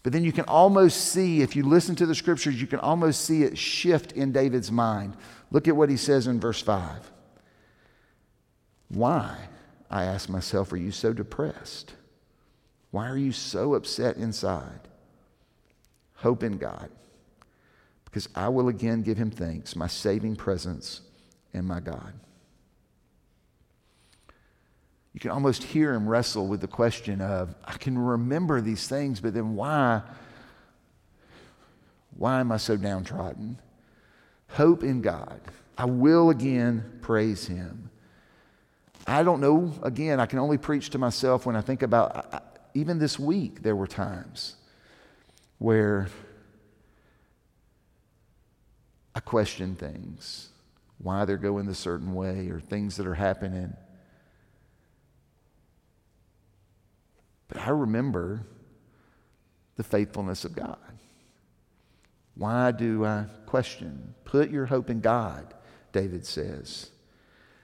But 0.03 0.11
then 0.11 0.25
you 0.25 0.33
can 0.33 0.43
almost 0.43 1.13
see, 1.13 1.41
if 1.41 1.55
you 1.55 1.63
listen 1.63 1.95
to 1.95 2.05
the 2.05 2.15
scriptures, 2.15 2.59
you 2.59 2.67
can 2.67 2.79
almost 2.79 3.21
see 3.21 3.43
it 3.43 3.57
shift 3.57 4.11
in 4.11 4.33
David's 4.33 4.73
mind. 4.73 5.15
Look 5.51 5.69
at 5.69 5.77
what 5.77 5.89
he 5.89 5.95
says 5.95 6.27
in 6.27 6.41
verse 6.41 6.61
5. 6.61 7.09
Why, 8.89 9.37
I 9.89 10.03
ask 10.03 10.27
myself, 10.27 10.73
are 10.73 10.77
you 10.77 10.91
so 10.91 11.13
depressed? 11.13 11.93
Why 12.89 13.07
are 13.07 13.15
you 13.15 13.31
so 13.31 13.73
upset 13.73 14.17
inside? 14.17 14.89
Hope 16.21 16.43
in 16.43 16.57
God, 16.57 16.91
because 18.05 18.29
I 18.35 18.47
will 18.49 18.67
again 18.67 19.01
give 19.01 19.17
him 19.17 19.31
thanks, 19.31 19.75
my 19.75 19.87
saving 19.87 20.35
presence 20.35 21.01
and 21.51 21.67
my 21.67 21.79
God. 21.79 22.13
You 25.13 25.19
can 25.19 25.31
almost 25.31 25.63
hear 25.63 25.95
him 25.95 26.07
wrestle 26.07 26.45
with 26.45 26.61
the 26.61 26.67
question 26.67 27.21
of, 27.21 27.55
I 27.65 27.73
can 27.73 27.97
remember 27.97 28.61
these 28.61 28.87
things, 28.87 29.19
but 29.19 29.33
then 29.33 29.55
why? 29.55 30.03
Why 32.15 32.39
am 32.39 32.51
I 32.51 32.57
so 32.57 32.77
downtrodden? 32.77 33.59
Hope 34.49 34.83
in 34.83 35.01
God. 35.01 35.41
I 35.75 35.85
will 35.85 36.29
again 36.29 36.99
praise 37.01 37.47
him. 37.47 37.89
I 39.07 39.23
don't 39.23 39.41
know, 39.41 39.73
again, 39.81 40.19
I 40.19 40.27
can 40.27 40.37
only 40.37 40.59
preach 40.59 40.91
to 40.91 40.99
myself 40.99 41.47
when 41.47 41.55
I 41.55 41.61
think 41.61 41.81
about, 41.81 42.31
I, 42.31 42.41
even 42.75 42.99
this 42.99 43.17
week, 43.17 43.63
there 43.63 43.75
were 43.75 43.87
times 43.87 44.57
where 45.61 46.07
I 49.13 49.19
question 49.19 49.75
things, 49.75 50.49
why 50.97 51.23
they're 51.25 51.37
going 51.37 51.67
a 51.67 51.75
certain 51.75 52.15
way, 52.15 52.49
or 52.49 52.59
things 52.59 52.97
that 52.97 53.05
are 53.05 53.13
happening. 53.13 53.71
But 57.47 57.59
I 57.59 57.69
remember 57.69 58.41
the 59.75 59.83
faithfulness 59.83 60.45
of 60.45 60.55
God. 60.55 60.79
Why 62.33 62.71
do 62.71 63.05
I 63.05 63.25
question? 63.45 64.15
Put 64.25 64.49
your 64.49 64.65
hope 64.65 64.89
in 64.89 64.99
God, 64.99 65.53
David 65.91 66.25
says. 66.25 66.89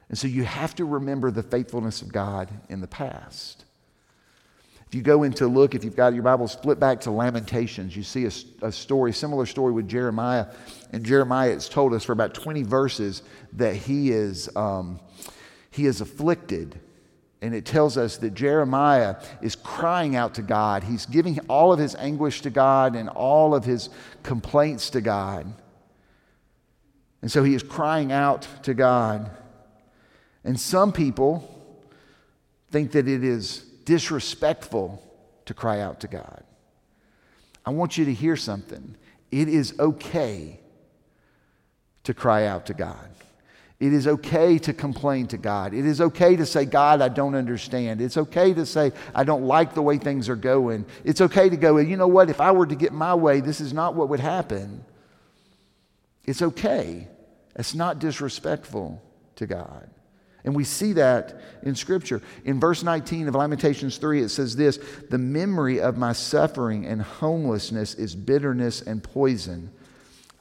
And 0.08 0.20
so 0.20 0.28
you 0.28 0.44
have 0.44 0.76
to 0.76 0.86
remember 0.86 1.32
the 1.32 1.42
faithfulness 1.42 2.04
of 2.04 2.14
God 2.14 2.52
in 2.70 2.80
the 2.80 2.88
past. 2.88 3.66
If 4.88 4.96
you 4.96 5.02
go 5.02 5.24
into 5.24 5.48
look, 5.48 5.76
if 5.76 5.84
you've 5.84 5.98
got 5.98 6.14
your 6.14 6.24
Bibles, 6.24 6.56
flip 6.56 6.80
back 6.80 7.02
to 7.02 7.12
Lamentations, 7.12 7.96
you 7.96 8.04
see 8.04 8.26
a, 8.26 8.32
a 8.66 8.72
story, 8.72 9.12
similar 9.12 9.46
story 9.46 9.74
with 9.74 9.90
Jeremiah. 9.90 10.48
And 10.94 11.06
Jeremiah 11.06 11.52
has 11.52 11.68
told 11.68 11.94
us 11.94 12.06
for 12.06 12.14
about 12.14 12.34
20 12.34 12.64
verses 12.64 13.22
that 13.54 13.76
he 13.76 14.12
is, 14.12 14.50
um, 14.56 15.02
he 15.72 15.88
is 15.88 16.00
afflicted. 16.00 16.80
And 17.42 17.54
it 17.54 17.66
tells 17.66 17.98
us 17.98 18.18
that 18.18 18.34
Jeremiah 18.34 19.18
is 19.42 19.56
crying 19.56 20.16
out 20.16 20.36
to 20.36 20.42
God. 20.42 20.86
He's 20.86 21.06
giving 21.06 21.38
all 21.50 21.74
of 21.74 21.80
his 21.80 21.94
anguish 21.96 22.42
to 22.44 22.50
God 22.50 22.96
and 22.96 23.10
all 23.10 23.54
of 23.54 23.66
his 23.66 23.90
complaints 24.24 24.90
to 24.92 25.02
God. 25.02 25.54
And 27.22 27.30
so 27.30 27.44
he 27.44 27.54
is 27.54 27.62
crying 27.62 28.14
out 28.14 28.48
to 28.64 28.74
God. 28.74 29.30
And 30.46 30.58
some 30.58 30.94
people 30.94 31.54
think 32.72 32.94
that 32.94 33.08
it 33.08 33.24
is 33.24 33.67
disrespectful 33.88 35.02
to 35.46 35.54
cry 35.54 35.80
out 35.80 36.02
to 36.02 36.10
God. 36.10 36.44
I 37.66 37.70
want 37.70 37.98
you 37.98 38.04
to 38.04 38.14
hear 38.14 38.36
something. 38.36 38.98
It 39.32 39.48
is 39.48 39.74
okay 39.80 40.60
to 42.04 42.14
cry 42.14 42.48
out 42.48 42.66
to 42.66 42.74
God. 42.74 43.10
It 43.80 43.94
is 43.94 44.06
okay 44.06 44.58
to 44.60 44.74
complain 44.74 45.28
to 45.28 45.38
God. 45.38 45.74
It 45.74 45.86
is 45.86 46.02
okay 46.02 46.36
to 46.36 46.46
say, 46.46 46.66
God, 46.66 47.02
I 47.02 47.08
don't 47.08 47.34
understand. 47.34 48.02
It's 48.02 48.18
okay 48.18 48.54
to 48.54 48.66
say, 48.66 48.92
I 49.16 49.24
don't 49.24 49.44
like 49.44 49.74
the 49.74 49.82
way 49.82 49.98
things 49.98 50.28
are 50.28 50.36
going. 50.36 50.86
It's 51.06 51.22
okay 51.22 51.48
to 51.48 51.56
go, 51.56 51.78
you 51.78 51.96
know 51.96 52.10
what? 52.10 52.30
If 52.30 52.42
I 52.42 52.52
were 52.52 52.66
to 52.66 52.76
get 52.76 52.92
my 52.92 53.16
way, 53.16 53.40
this 53.40 53.62
is 53.62 53.72
not 53.72 53.96
what 53.96 54.10
would 54.10 54.20
happen. 54.20 54.84
It's 56.26 56.42
okay. 56.42 57.08
It's 57.56 57.74
not 57.74 58.00
disrespectful 58.00 59.02
to 59.36 59.48
God. 59.48 59.90
And 60.44 60.56
we 60.56 60.64
see 60.64 60.94
that 60.94 61.42
in 61.64 61.76
Scripture. 61.76 62.22
In 62.46 62.60
verse 62.60 62.84
19 62.84 63.28
of 63.28 63.36
Lamentations 63.36 63.98
3, 63.98 64.22
it 64.22 64.30
says 64.30 64.56
this 64.56 64.78
The 65.10 65.18
memory 65.18 65.82
of 65.82 65.98
my 65.98 66.14
suffering 66.14 66.86
and 66.86 67.02
homelessness 67.02 67.96
is 67.96 68.16
bitterness 68.16 68.82
and 68.82 69.04
poison. 69.04 69.72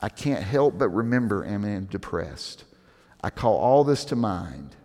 I 0.01 0.09
can't 0.09 0.43
help 0.43 0.79
but 0.79 0.91
remember 0.91 1.43
and 1.43 1.65
am 1.65 1.87
depressed. 1.87 2.65
I 3.23 3.31
call 3.31 3.57
all 3.57 3.83
this 3.83 4.05
to 4.07 4.17
mind, 4.17 4.77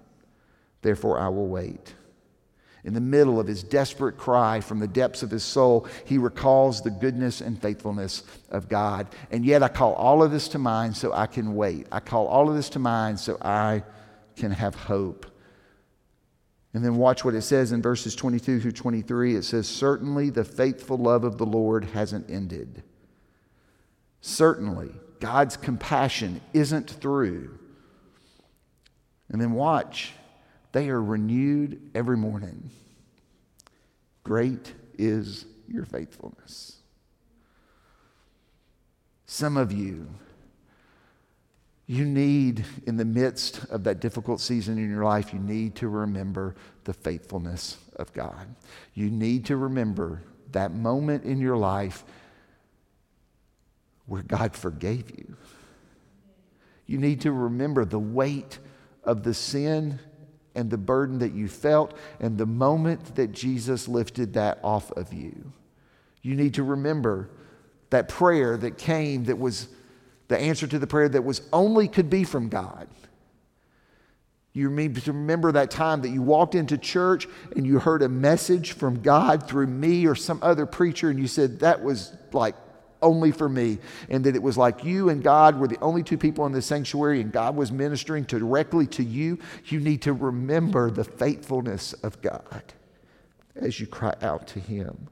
therefore 0.82 1.20
I 1.20 1.30
will 1.30 1.48
wait. 1.48 1.94
In 2.84 2.96
the 2.96 3.02
middle 3.02 3.40
of 3.40 3.46
his 3.46 3.62
desperate 3.62 4.18
cry 4.18 4.60
from 4.60 4.80
the 4.80 4.88
depths 4.88 5.22
of 5.22 5.30
his 5.30 5.44
soul, 5.44 5.86
he 6.06 6.18
recalls 6.18 6.82
the 6.82 6.90
goodness 6.90 7.40
and 7.40 7.62
faithfulness 7.62 8.24
of 8.50 8.70
God. 8.70 9.08
And 9.30 9.46
yet 9.46 9.62
I 9.62 9.68
call 9.68 9.94
all 9.94 10.24
of 10.24 10.32
this 10.32 10.48
to 10.50 10.58
mind 10.58 10.98
so 10.98 11.14
I 11.14 11.28
can 11.28 11.54
wait. 11.54 11.86
I 11.92 12.00
call 12.00 12.26
all 12.26 12.50
of 12.50 12.56
this 12.56 12.70
to 12.70 12.80
mind 12.80 13.20
so 13.20 13.38
I 13.40 13.84
can 14.42 14.52
have 14.52 14.74
hope. 14.74 15.28
And 16.74 16.84
then 16.84 16.96
watch 16.96 17.24
what 17.24 17.36
it 17.36 17.44
says 17.44 17.72
in 17.72 17.82
verses 17.82 18.16
22 18.16 18.60
through 18.60 18.72
23. 18.72 19.36
It 19.36 19.44
says, 19.44 19.68
Certainly 19.68 20.32
the 20.32 20.44
faithful 20.44 20.98
love 20.98 21.24
of 21.24 21.38
the 21.38 21.46
Lord 21.46 21.86
hasn't 21.86 22.30
ended. 22.30 22.82
Certainly, 24.20 24.90
God's 25.20 25.58
compassion 25.58 26.42
isn't 26.54 26.90
through. 26.90 27.58
And 29.30 29.40
then 29.40 29.52
watch, 29.52 30.14
they 30.72 30.90
are 30.90 31.02
renewed 31.02 31.92
every 31.94 32.18
morning. 32.18 32.72
Great 34.24 34.74
is 34.98 35.46
your 35.68 35.86
faithfulness. 35.86 36.78
Some 39.26 39.56
of 39.56 39.72
you 39.72 40.08
You 41.92 42.06
need, 42.06 42.64
in 42.88 42.96
the 42.96 43.04
midst 43.04 43.66
of 43.66 43.84
that 43.84 44.00
difficult 44.00 44.40
season 44.40 44.78
in 44.78 44.90
your 44.90 45.04
life, 45.04 45.34
you 45.34 45.40
need 45.40 45.76
to 45.76 45.90
remember 45.90 46.56
the 46.86 46.94
faithfulness 46.94 47.80
of 47.98 48.14
God. 48.14 48.48
You 48.94 49.10
need 49.10 49.48
to 49.48 49.58
remember 49.58 50.22
that 50.54 50.74
moment 50.74 51.26
in 51.26 51.42
your 51.42 51.58
life 51.58 52.06
where 54.06 54.24
God 54.24 54.56
forgave 54.56 55.12
you. 55.20 55.36
You 56.86 56.98
need 56.98 57.20
to 57.22 57.34
remember 57.34 57.84
the 57.84 58.00
weight 58.00 58.60
of 59.04 59.24
the 59.24 59.34
sin 59.34 60.00
and 60.56 60.70
the 60.70 60.78
burden 60.78 61.20
that 61.20 61.34
you 61.34 61.50
felt 61.50 61.94
and 62.22 62.38
the 62.38 62.46
moment 62.46 63.16
that 63.16 63.34
Jesus 63.34 63.90
lifted 63.90 64.32
that 64.36 64.60
off 64.64 64.92
of 64.92 65.12
you. 65.12 65.52
You 66.22 66.36
need 66.36 66.54
to 66.54 66.64
remember 66.64 67.32
that 67.90 68.08
prayer 68.08 68.56
that 68.56 68.78
came 68.78 69.26
that 69.26 69.38
was 69.38 69.68
the 70.32 70.40
answer 70.40 70.66
to 70.66 70.80
the 70.80 70.88
prayer 70.88 71.10
that 71.10 71.24
was 71.24 71.42
only 71.52 71.90
could 71.90 72.10
be 72.10 72.24
from 72.24 72.48
God. 72.48 72.88
You 74.54 74.70
remember 74.70 75.52
that 75.52 75.72
time 75.72 76.02
that 76.02 76.10
you 76.10 76.22
walked 76.22 76.56
into 76.56 76.78
church 76.78 77.28
and 77.56 77.68
you 77.68 77.80
heard 77.80 78.02
a 78.02 78.10
message 78.10 78.72
from 78.72 79.02
God 79.02 79.48
through 79.48 79.68
me 79.68 80.06
or 80.08 80.16
some 80.16 80.40
other 80.42 80.66
preacher, 80.66 81.10
and 81.10 81.20
you 81.20 81.28
said, 81.28 81.60
That 81.60 81.84
was 81.84 82.16
like 82.32 82.56
only 83.02 83.32
for 83.32 83.50
me. 83.50 83.80
And 84.10 84.24
that 84.24 84.36
it 84.36 84.44
was 84.44 84.58
like 84.58 84.86
you 84.86 85.10
and 85.10 85.22
God 85.22 85.60
were 85.60 85.68
the 85.68 85.80
only 85.80 86.02
two 86.04 86.18
people 86.18 86.46
in 86.46 86.54
the 86.54 86.62
sanctuary, 86.62 87.20
and 87.20 87.32
God 87.32 87.56
was 87.56 87.72
ministering 87.72 88.24
directly 88.24 88.88
to 88.88 89.04
you. 89.04 89.38
You 89.66 89.82
need 89.82 90.02
to 90.04 90.14
remember 90.14 90.92
the 90.92 91.04
faithfulness 91.04 91.92
of 91.94 92.22
God 92.22 92.64
as 93.56 93.82
you 93.82 93.88
cry 93.88 94.16
out 94.22 94.48
to 94.48 94.60
Him. 94.60 95.08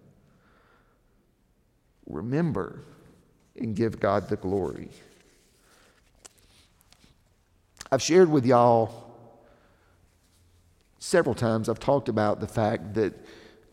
Remember 2.08 2.84
and 3.58 3.76
give 3.76 4.00
God 4.00 4.30
the 4.30 4.38
glory. 4.38 4.90
I've 7.91 8.01
shared 8.01 8.29
with 8.29 8.46
y'all 8.46 9.10
several 11.00 11.34
times, 11.34 11.69
I've 11.69 11.79
talked 11.79 12.10
about 12.10 12.39
the 12.39 12.48
fact 12.48 12.93
that 12.96 13.13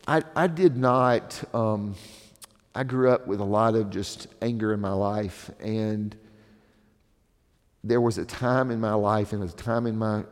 I, 0.07 0.23
I 0.35 0.47
did 0.47 0.77
not, 0.77 1.43
um, 1.53 1.95
I 2.73 2.83
grew 2.83 3.11
up 3.11 3.27
with 3.27 3.41
a 3.41 3.45
lot 3.45 3.75
of 3.75 3.89
just 3.89 4.27
anger 4.41 4.73
in 4.73 4.79
my 4.79 4.93
life. 4.93 5.51
And 5.59 6.15
there 7.83 8.01
was 8.01 8.17
a 8.17 8.25
time 8.25 8.71
in 8.71 8.79
my 8.79 8.93
life 8.93 9.33
and 9.33 9.43
a 9.43 9.47
time 9.49 9.85
in 9.85 9.97
my, 9.97 10.23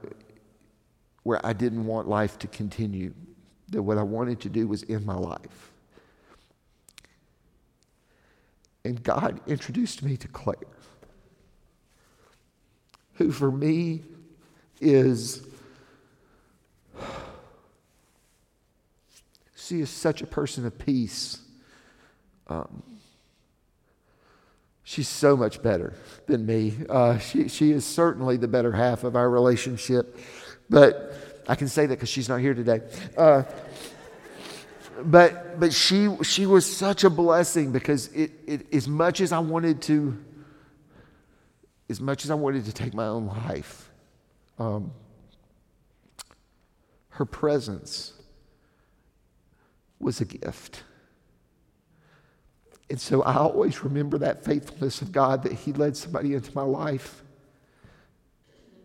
where 1.24 1.46
I 1.46 1.54
didn't 1.54 1.86
want 1.86 2.08
life 2.08 2.40
to 2.40 2.48
continue. 2.48 3.14
That 3.70 3.84
what 3.84 3.98
I 3.98 4.04
wanted 4.04 4.40
to 4.42 4.50
do 4.50 4.68
was 4.68 4.84
end 4.88 5.06
my 5.06 5.16
life. 5.16 5.72
And 8.84 9.02
God 9.04 9.42
introduced 9.48 10.04
me 10.04 10.16
to 10.18 10.28
Claire, 10.28 10.58
who 13.16 13.32
for 13.32 13.52
me 13.52 14.04
is 14.80 15.46
She 19.66 19.82
is 19.82 19.90
such 19.90 20.22
a 20.22 20.28
person 20.28 20.68
of 20.68 20.78
peace. 20.78 21.40
Um, 22.48 22.84
she's 24.84 25.08
so 25.08 25.36
much 25.36 25.64
better 25.64 25.96
than 26.28 26.46
me. 26.46 26.76
Uh, 26.88 27.18
she, 27.18 27.48
she 27.48 27.72
is 27.72 27.84
certainly 27.84 28.38
the 28.38 28.48
better 28.48 28.72
half 28.72 29.04
of 29.04 29.16
our 29.16 29.28
relationship. 29.28 30.20
But 30.70 31.44
I 31.48 31.56
can 31.56 31.68
say 31.68 31.88
that 31.88 31.96
because 31.96 32.10
she's 32.10 32.30
not 32.30 32.42
here 32.42 32.54
today. 32.54 32.82
Uh, 33.18 33.44
but 35.04 35.60
but 35.60 35.74
she 35.74 36.16
she 36.22 36.46
was 36.46 36.66
such 36.66 37.04
a 37.04 37.10
blessing 37.10 37.72
because 37.72 38.08
it, 38.10 38.32
it 38.46 38.74
as 38.74 38.88
much 38.88 39.20
as 39.20 39.32
I 39.32 39.40
wanted 39.40 39.82
to 39.84 40.16
as 41.90 42.02
much 42.02 42.26
as 42.26 42.32
I 42.32 42.36
wanted 42.36 42.66
to 42.66 42.74
take 42.74 42.94
my 42.94 43.06
own 43.06 43.28
life, 43.28 43.92
um, 44.58 44.92
her 47.10 47.26
presence 47.26 48.14
was 50.00 50.20
a 50.22 50.26
gift. 50.26 50.84
And 52.90 53.00
so 53.00 53.22
I 53.24 53.36
always 53.38 53.84
remember 53.84 54.18
that 54.20 54.44
faithfulness 54.44 55.02
of 55.02 55.12
God 55.12 55.44
that 55.44 55.54
He 55.54 55.74
led 55.74 55.98
somebody 55.98 56.34
into 56.34 56.54
my 56.56 56.64
life. 56.64 57.24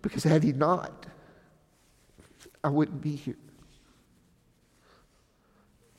Because 0.03 0.25
had 0.25 0.43
He 0.43 0.53
not, 0.53 1.07
I 2.65 2.69
wouldn't 2.69 3.03
be 3.03 3.17
here. 3.17 3.37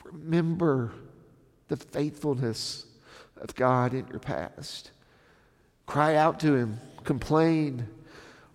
Remember 0.06 0.92
the 1.68 1.78
faithfulness 1.78 2.86
of 3.38 3.56
God 3.56 3.94
in 3.94 4.08
your 4.08 4.20
past. 4.20 4.92
Cry 5.86 6.16
out 6.16 6.40
to 6.42 6.56
Him, 6.56 6.80
complain, 7.04 7.88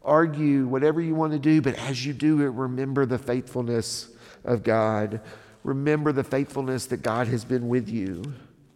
argue, 0.03 0.67
whatever 0.67 1.01
you 1.01 1.15
want 1.15 1.33
to 1.33 1.39
do, 1.39 1.61
but 1.61 1.75
as 1.75 2.05
you 2.05 2.13
do 2.13 2.41
it, 2.43 2.49
remember 2.49 3.07
the 3.07 3.19
faithfulness 3.19 4.09
of 4.45 4.63
God 4.63 5.21
remember 5.67 6.13
the 6.13 6.25
faithfulness 6.25 6.87
that 6.87 7.03
God 7.03 7.27
has 7.27 7.45
been 7.45 7.69
with 7.69 7.89
you. 7.89 8.23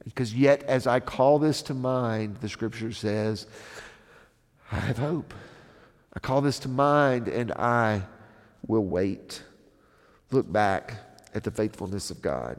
Because 0.05 0.35
yet, 0.35 0.65
as 0.65 0.87
I 0.87 0.99
call 0.99 1.39
this 1.39 1.63
to 1.63 1.75
mind, 1.75 2.39
the 2.41 2.49
scripture 2.49 2.93
says, 2.93 3.47
I 4.73 4.77
have 4.77 4.99
hope. 4.99 5.33
I 6.13 6.19
call 6.19 6.41
this 6.41 6.59
to 6.61 6.69
mind 6.69 7.29
and 7.29 7.53
I 7.53 8.03
will 8.67 8.85
wait. 8.85 9.43
Look 10.33 10.51
back 10.51 10.95
at 11.33 11.45
the 11.45 11.51
faithfulness 11.53 12.11
of 12.11 12.21
God. 12.21 12.59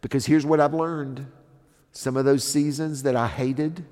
Because 0.00 0.24
here's 0.24 0.46
what 0.46 0.58
I've 0.58 0.74
learned 0.74 1.26
some 1.92 2.16
of 2.16 2.24
those 2.24 2.44
seasons 2.44 3.02
that 3.02 3.16
I 3.16 3.26
hated, 3.26 3.84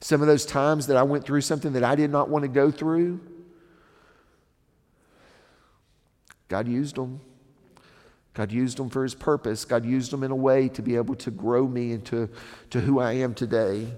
some 0.00 0.20
of 0.20 0.28
those 0.28 0.46
times 0.46 0.86
that 0.86 0.96
I 0.96 1.02
went 1.02 1.24
through 1.24 1.40
something 1.40 1.72
that 1.72 1.84
I 1.84 1.94
did 1.94 2.10
not 2.10 2.28
want 2.28 2.42
to 2.42 2.48
go 2.48 2.70
through, 2.70 3.20
God 6.48 6.68
used 6.68 6.96
them. 6.96 7.20
God 8.34 8.52
used 8.52 8.78
them 8.78 8.88
for 8.88 9.02
his 9.02 9.14
purpose. 9.14 9.64
God 9.64 9.84
used 9.84 10.12
them 10.12 10.22
in 10.22 10.30
a 10.30 10.36
way 10.36 10.68
to 10.68 10.82
be 10.82 10.94
able 10.94 11.16
to 11.16 11.30
grow 11.30 11.66
me 11.66 11.90
into 11.92 12.28
to 12.70 12.80
who 12.80 13.00
I 13.00 13.14
am 13.14 13.34
today. 13.34 13.88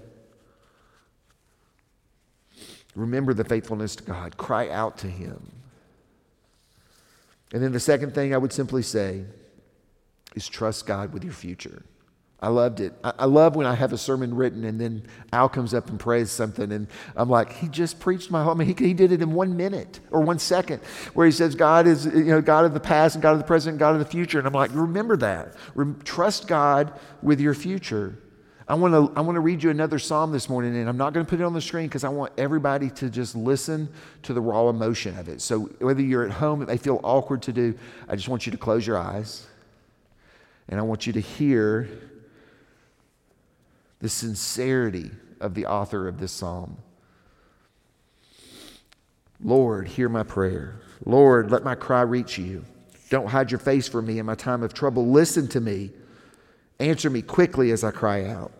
Remember 2.95 3.33
the 3.33 3.43
faithfulness 3.43 3.95
to 3.97 4.03
God. 4.03 4.37
Cry 4.37 4.69
out 4.69 4.97
to 4.99 5.07
him. 5.07 5.51
And 7.53 7.61
then 7.61 7.71
the 7.71 7.79
second 7.79 8.15
thing 8.15 8.33
I 8.33 8.37
would 8.37 8.51
simply 8.51 8.81
say 8.81 9.25
is 10.35 10.47
trust 10.47 10.87
God 10.87 11.13
with 11.13 11.23
your 11.23 11.33
future. 11.33 11.83
I 12.43 12.47
loved 12.47 12.79
it. 12.79 12.93
I, 13.03 13.25
love 13.25 13.55
when 13.55 13.67
I 13.67 13.75
have 13.75 13.93
a 13.93 13.97
sermon 13.99 14.33
written 14.33 14.63
and 14.63 14.81
then 14.81 15.03
Al 15.31 15.47
comes 15.47 15.75
up 15.75 15.89
and 15.89 15.99
prays 15.99 16.31
something, 16.31 16.71
and 16.71 16.87
I'm 17.15 17.29
like, 17.29 17.53
he 17.53 17.67
just 17.67 17.99
preached 17.99 18.31
my 18.31 18.43
whole. 18.43 18.53
I 18.53 18.55
mean, 18.55 18.75
he, 18.75 18.83
he 18.83 18.93
did 18.95 19.11
it 19.11 19.21
in 19.21 19.33
one 19.33 19.55
minute 19.55 19.99
or 20.09 20.21
one 20.21 20.39
second, 20.39 20.81
where 21.13 21.27
he 21.27 21.31
says, 21.31 21.53
God 21.53 21.85
is 21.85 22.07
you 22.07 22.25
know 22.25 22.41
God 22.41 22.65
of 22.65 22.73
the 22.73 22.79
past 22.79 23.13
and 23.13 23.21
God 23.21 23.33
of 23.33 23.37
the 23.37 23.43
present, 23.43 23.73
and 23.73 23.79
God 23.79 23.93
of 23.93 23.99
the 23.99 24.05
future, 24.05 24.39
and 24.39 24.47
I'm 24.47 24.53
like, 24.53 24.71
remember 24.73 25.17
that. 25.17 25.53
Rem- 25.75 26.01
trust 26.03 26.47
God 26.47 26.99
with 27.21 27.39
your 27.39 27.53
future. 27.53 28.17
I 28.67 28.73
want 28.73 28.93
to 28.95 29.15
I 29.15 29.21
want 29.21 29.35
to 29.35 29.39
read 29.39 29.61
you 29.61 29.69
another 29.69 29.99
psalm 29.99 30.31
this 30.31 30.49
morning, 30.49 30.75
and 30.77 30.89
I'm 30.89 30.97
not 30.97 31.13
going 31.13 31.23
to 31.23 31.29
put 31.29 31.39
it 31.39 31.43
on 31.43 31.53
the 31.53 31.61
screen 31.61 31.85
because 31.85 32.03
I 32.03 32.09
want 32.09 32.33
everybody 32.39 32.89
to 32.89 33.11
just 33.11 33.35
listen 33.35 33.87
to 34.23 34.33
the 34.33 34.41
raw 34.41 34.67
emotion 34.67 35.15
of 35.19 35.29
it. 35.29 35.41
So 35.41 35.65
whether 35.77 36.01
you're 36.01 36.25
at 36.25 36.31
home, 36.31 36.63
it 36.63 36.69
may 36.69 36.77
feel 36.77 36.99
awkward 37.03 37.43
to 37.43 37.53
do. 37.53 37.77
I 38.09 38.15
just 38.15 38.29
want 38.29 38.47
you 38.47 38.51
to 38.51 38.57
close 38.57 38.87
your 38.87 38.97
eyes, 38.97 39.45
and 40.69 40.79
I 40.79 40.83
want 40.83 41.05
you 41.05 41.13
to 41.13 41.19
hear 41.19 41.87
the 44.01 44.09
sincerity 44.09 45.11
of 45.39 45.53
the 45.53 45.65
author 45.65 46.07
of 46.07 46.19
this 46.19 46.31
psalm. 46.31 46.77
Lord, 49.43 49.87
hear 49.87 50.09
my 50.09 50.23
prayer. 50.23 50.81
Lord, 51.05 51.51
let 51.51 51.63
my 51.63 51.75
cry 51.75 52.01
reach 52.01 52.37
you. 52.37 52.65
Don't 53.09 53.27
hide 53.27 53.51
your 53.51 53.59
face 53.59 53.87
from 53.87 54.05
me 54.05 54.19
in 54.19 54.25
my 54.25 54.35
time 54.35 54.63
of 54.63 54.73
trouble. 54.73 55.07
Listen 55.07 55.47
to 55.49 55.61
me. 55.61 55.91
Answer 56.79 57.09
me 57.09 57.21
quickly 57.21 57.71
as 57.71 57.83
I 57.83 57.91
cry 57.91 58.25
out. 58.25 58.51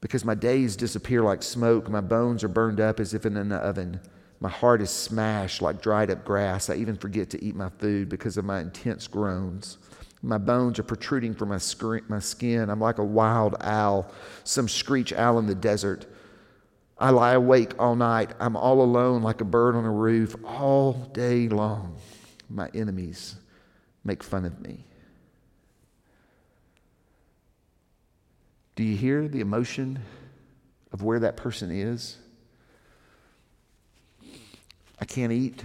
Because 0.00 0.24
my 0.24 0.34
days 0.34 0.76
disappear 0.76 1.22
like 1.22 1.42
smoke, 1.42 1.90
my 1.90 2.00
bones 2.00 2.42
are 2.42 2.48
burned 2.48 2.80
up 2.80 3.00
as 3.00 3.12
if 3.12 3.26
in 3.26 3.36
an 3.36 3.52
oven. 3.52 4.00
My 4.40 4.48
heart 4.48 4.80
is 4.80 4.90
smashed 4.90 5.60
like 5.60 5.82
dried 5.82 6.10
up 6.10 6.24
grass. 6.24 6.70
I 6.70 6.76
even 6.76 6.96
forget 6.96 7.28
to 7.30 7.44
eat 7.44 7.54
my 7.54 7.68
food 7.68 8.08
because 8.08 8.38
of 8.38 8.46
my 8.46 8.60
intense 8.60 9.06
groans. 9.06 9.76
My 10.22 10.38
bones 10.38 10.78
are 10.78 10.82
protruding 10.82 11.34
from 11.34 11.48
my, 11.48 11.58
screen, 11.58 12.04
my 12.08 12.18
skin. 12.18 12.68
I'm 12.68 12.80
like 12.80 12.98
a 12.98 13.04
wild 13.04 13.56
owl, 13.60 14.10
some 14.44 14.68
screech 14.68 15.12
owl 15.12 15.38
in 15.38 15.46
the 15.46 15.54
desert. 15.54 16.06
I 16.98 17.10
lie 17.10 17.32
awake 17.32 17.72
all 17.78 17.96
night. 17.96 18.32
I'm 18.38 18.56
all 18.56 18.82
alone 18.82 19.22
like 19.22 19.40
a 19.40 19.44
bird 19.44 19.74
on 19.74 19.86
a 19.86 19.90
roof 19.90 20.36
all 20.44 20.92
day 20.92 21.48
long. 21.48 21.96
My 22.50 22.68
enemies 22.74 23.36
make 24.04 24.22
fun 24.22 24.44
of 24.44 24.60
me. 24.60 24.84
Do 28.76 28.84
you 28.84 28.96
hear 28.96 29.28
the 29.28 29.40
emotion 29.40 30.00
of 30.92 31.02
where 31.02 31.20
that 31.20 31.36
person 31.36 31.70
is? 31.70 32.18
I 35.00 35.06
can't 35.06 35.32
eat. 35.32 35.64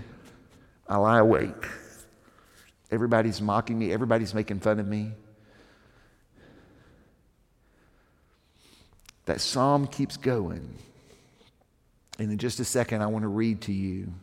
I 0.88 0.96
lie 0.98 1.20
awake. 1.20 1.66
Everybody's 2.96 3.42
mocking 3.42 3.78
me, 3.78 3.92
everybody's 3.92 4.34
making 4.34 4.62
fun 4.62 4.80
of 4.80 4.88
me. 4.88 5.12
That 9.26 9.42
psalm 9.42 9.86
keeps 9.86 10.16
going. 10.16 10.74
And 12.18 12.32
in 12.32 12.38
just 12.38 12.62
a 12.62 12.66
second, 12.66 13.02
I 13.02 13.08
want 13.08 13.24
to 13.24 13.28
read 13.28 13.62
to 13.64 13.74
you 13.74 14.14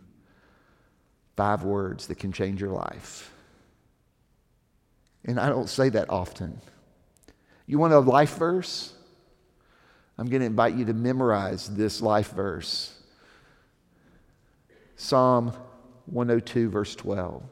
five 1.37 1.65
words 1.65 2.07
that 2.07 2.15
can 2.15 2.33
change 2.33 2.63
your 2.63 2.71
life. 2.71 3.31
And 5.27 5.39
I 5.39 5.51
don't 5.51 5.69
say 5.69 5.91
that 5.91 6.09
often. 6.09 6.59
You 7.67 7.79
want 7.79 7.93
a 7.93 7.99
life 7.99 8.39
verse? 8.39 8.95
I'm 10.17 10.29
going 10.29 10.41
to 10.41 10.47
invite 10.47 10.77
you 10.77 10.87
to 10.87 10.95
memorize 10.95 11.69
this 11.69 12.01
life 12.01 12.33
verse 12.33 12.99
Psalm 14.97 15.53
102, 16.07 16.71
verse 16.71 16.95
12. 16.95 17.43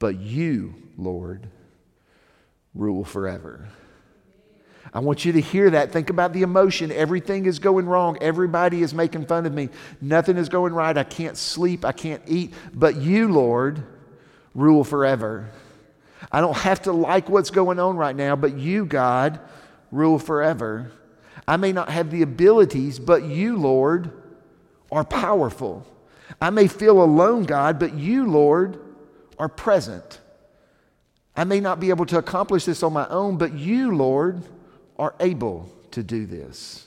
But 0.00 0.18
you, 0.18 0.74
Lord, 0.98 1.46
rule 2.74 3.04
forever. 3.04 3.68
I 4.92 4.98
want 4.98 5.24
you 5.24 5.32
to 5.32 5.40
hear 5.40 5.70
that. 5.70 5.92
Think 5.92 6.10
about 6.10 6.32
the 6.32 6.42
emotion. 6.42 6.90
Everything 6.90 7.46
is 7.46 7.60
going 7.60 7.86
wrong. 7.86 8.18
Everybody 8.20 8.82
is 8.82 8.92
making 8.92 9.26
fun 9.26 9.46
of 9.46 9.54
me. 9.54 9.68
Nothing 10.00 10.36
is 10.36 10.48
going 10.48 10.72
right. 10.72 10.96
I 10.96 11.04
can't 11.04 11.36
sleep. 11.36 11.84
I 11.84 11.92
can't 11.92 12.22
eat. 12.26 12.54
But 12.74 12.96
you, 12.96 13.28
Lord, 13.28 13.84
rule 14.54 14.82
forever. 14.82 15.48
I 16.32 16.40
don't 16.40 16.56
have 16.56 16.82
to 16.82 16.92
like 16.92 17.28
what's 17.28 17.50
going 17.50 17.78
on 17.78 17.96
right 17.96 18.16
now, 18.16 18.34
but 18.34 18.56
you, 18.56 18.84
God, 18.84 19.38
rule 19.92 20.18
forever. 20.18 20.90
I 21.46 21.56
may 21.56 21.72
not 21.72 21.88
have 21.88 22.10
the 22.10 22.22
abilities, 22.22 22.98
but 22.98 23.24
you, 23.24 23.56
Lord, 23.56 24.10
are 24.90 25.04
powerful. 25.04 25.86
I 26.40 26.50
may 26.50 26.66
feel 26.68 27.02
alone, 27.02 27.44
God, 27.44 27.78
but 27.78 27.94
you, 27.94 28.26
Lord, 28.26 28.78
are 29.40 29.48
present. 29.48 30.20
I 31.34 31.44
may 31.44 31.60
not 31.60 31.80
be 31.80 31.88
able 31.88 32.04
to 32.06 32.18
accomplish 32.18 32.66
this 32.66 32.82
on 32.82 32.92
my 32.92 33.08
own, 33.08 33.38
but 33.38 33.54
you, 33.54 33.96
Lord, 33.96 34.42
are 34.98 35.14
able 35.18 35.72
to 35.92 36.02
do 36.02 36.26
this. 36.26 36.86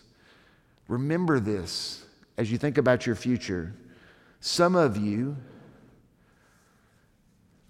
Remember 0.88 1.40
this 1.40 2.06
as 2.38 2.52
you 2.52 2.60
think 2.60 2.78
about 2.78 3.08
your 3.08 3.16
future. 3.16 3.74
Some 4.40 4.76
of 4.76 4.98
you 4.98 5.36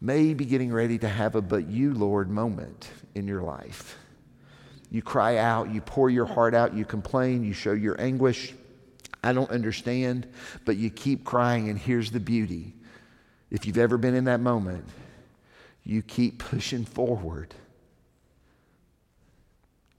may 0.01 0.33
be 0.33 0.43
getting 0.43 0.73
ready 0.73 0.97
to 0.97 1.07
have 1.07 1.35
a 1.35 1.41
but 1.41 1.67
you, 1.67 1.93
Lord 1.93 2.29
moment 2.29 2.89
in 3.15 3.25
your 3.25 3.41
life. 3.41 3.97
You 4.91 5.01
cry 5.01 5.37
out, 5.37 5.73
you 5.73 5.79
pour 5.79 6.09
your 6.09 6.25
heart 6.25 6.53
out, 6.53 6.73
you 6.73 6.83
complain, 6.83 7.45
you 7.45 7.53
show 7.53 7.71
your 7.71 7.99
anguish. 8.01 8.53
I 9.23 9.31
don't 9.31 9.49
understand, 9.49 10.27
but 10.65 10.75
you 10.75 10.89
keep 10.89 11.23
crying, 11.23 11.69
and 11.69 11.79
here's 11.79 12.11
the 12.11 12.19
beauty. 12.19 12.73
If 13.53 13.67
you've 13.67 13.77
ever 13.77 13.99
been 13.99 14.15
in 14.15 14.23
that 14.23 14.39
moment, 14.39 14.83
you 15.83 16.01
keep 16.01 16.39
pushing 16.39 16.85
forward, 16.85 17.53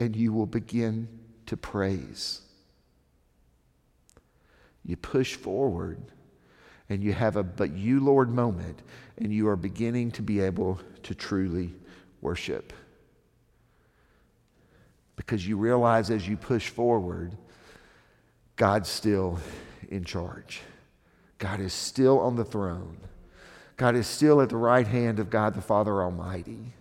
and 0.01 0.17
you 0.17 0.33
will 0.33 0.47
begin 0.47 1.09
to 1.47 1.57
praise. 1.57 2.41
You 4.85 4.97
push 4.97 5.37
forward, 5.37 6.03
and 6.89 7.01
you 7.01 7.13
have 7.13 7.37
a 7.37 7.45
but 7.45 7.71
you, 7.71 8.01
Lord 8.01 8.29
moment, 8.29 8.83
and 9.19 9.33
you 9.33 9.47
are 9.49 9.57
beginning 9.57 10.11
to 10.13 10.23
be 10.23 10.41
able 10.41 10.81
to 11.05 11.15
truly 11.15 11.73
worship. 12.21 12.73
Because 15.15 15.47
you 15.47 15.57
realize 15.57 16.11
as 16.11 16.27
you 16.27 16.37
push 16.37 16.71
forward, 16.71 17.37
God's 18.57 18.89
still 18.89 19.39
in 19.91 20.03
charge. 20.03 20.61
God 21.39 21.61
is 21.61 21.73
still 21.73 22.19
on 22.19 22.35
the 22.35 22.45
throne. 22.45 22.97
God 23.77 23.97
is 23.97 24.07
still 24.07 24.41
at 24.41 24.49
the 24.49 24.57
right 24.57 24.87
hand 24.87 25.19
of 25.19 25.31
God 25.31 25.55
the 25.55 25.63
Father 25.63 26.03
Almighty. 26.03 26.73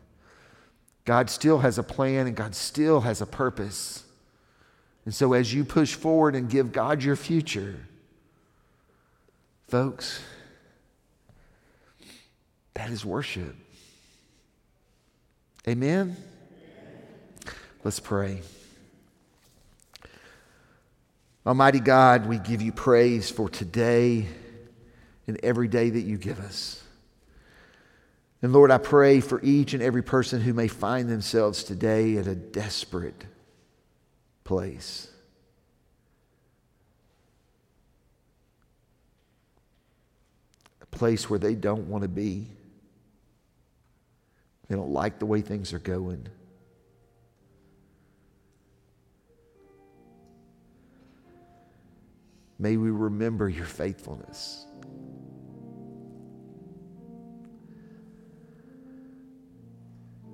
God 1.05 1.29
still 1.29 1.59
has 1.59 1.77
a 1.77 1.83
plan 1.83 2.27
and 2.27 2.35
God 2.35 2.55
still 2.55 3.01
has 3.01 3.21
a 3.21 3.25
purpose. 3.25 4.03
And 5.05 5.13
so, 5.13 5.33
as 5.33 5.53
you 5.53 5.65
push 5.65 5.95
forward 5.95 6.35
and 6.35 6.49
give 6.49 6.71
God 6.71 7.03
your 7.03 7.15
future, 7.15 7.75
folks, 9.67 10.21
that 12.75 12.89
is 12.89 13.03
worship. 13.03 13.55
Amen? 15.67 16.15
Let's 17.83 17.99
pray. 17.99 18.41
Almighty 21.45 21.81
God, 21.81 22.27
we 22.27 22.37
give 22.37 22.61
you 22.61 22.71
praise 22.71 23.29
for 23.29 23.49
today 23.49 24.27
and 25.27 25.37
every 25.43 25.67
day 25.67 25.89
that 25.89 26.01
you 26.01 26.17
give 26.17 26.39
us. 26.39 26.82
And 28.43 28.51
Lord, 28.51 28.71
I 28.71 28.77
pray 28.77 29.21
for 29.21 29.41
each 29.41 29.73
and 29.73 29.81
every 29.81 30.03
person 30.03 30.41
who 30.41 30.53
may 30.53 30.67
find 30.67 31.07
themselves 31.07 31.63
today 31.63 32.17
at 32.17 32.27
a 32.27 32.35
desperate 32.35 33.25
place. 34.43 35.09
A 40.81 40.85
place 40.87 41.29
where 41.29 41.39
they 41.39 41.55
don't 41.55 41.87
want 41.87 42.01
to 42.01 42.09
be. 42.09 42.49
They 44.67 44.75
don't 44.75 44.91
like 44.91 45.19
the 45.19 45.25
way 45.25 45.39
things 45.39 45.71
are 45.71 45.79
going. 45.79 46.27
May 52.59 52.75
we 52.75 52.91
remember 52.91 53.47
your 53.47 53.65
faithfulness. 53.65 54.65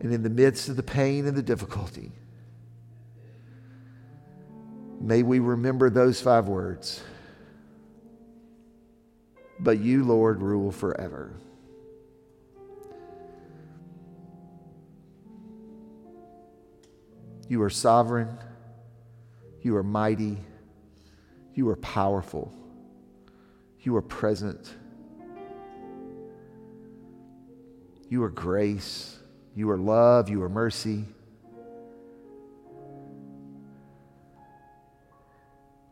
And 0.01 0.13
in 0.13 0.23
the 0.23 0.29
midst 0.29 0.69
of 0.69 0.75
the 0.75 0.83
pain 0.83 1.27
and 1.27 1.35
the 1.35 1.43
difficulty, 1.43 2.11
may 5.01 5.23
we 5.23 5.39
remember 5.39 5.89
those 5.89 6.21
five 6.21 6.47
words. 6.47 7.01
But 9.59 9.79
you, 9.79 10.05
Lord, 10.05 10.41
rule 10.41 10.71
forever. 10.71 11.33
You 17.49 17.61
are 17.63 17.69
sovereign. 17.69 18.29
You 19.61 19.75
are 19.75 19.83
mighty. 19.83 20.37
You 21.55 21.67
are 21.69 21.75
powerful. 21.75 22.53
You 23.81 23.97
are 23.97 24.01
present. 24.01 24.73
You 28.07 28.23
are 28.23 28.29
grace. 28.29 29.18
You 29.55 29.69
are 29.71 29.77
love. 29.77 30.29
You 30.29 30.41
are 30.43 30.49
mercy. 30.49 31.05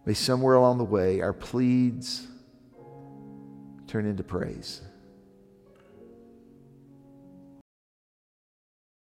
May 0.06 0.14
somewhere 0.14 0.56
along 0.56 0.78
the 0.78 0.86
way 0.86 1.22
our 1.22 1.34
pleads 1.34 2.26
turn 3.88 4.06
into 4.06 4.24
praise. 4.24 4.82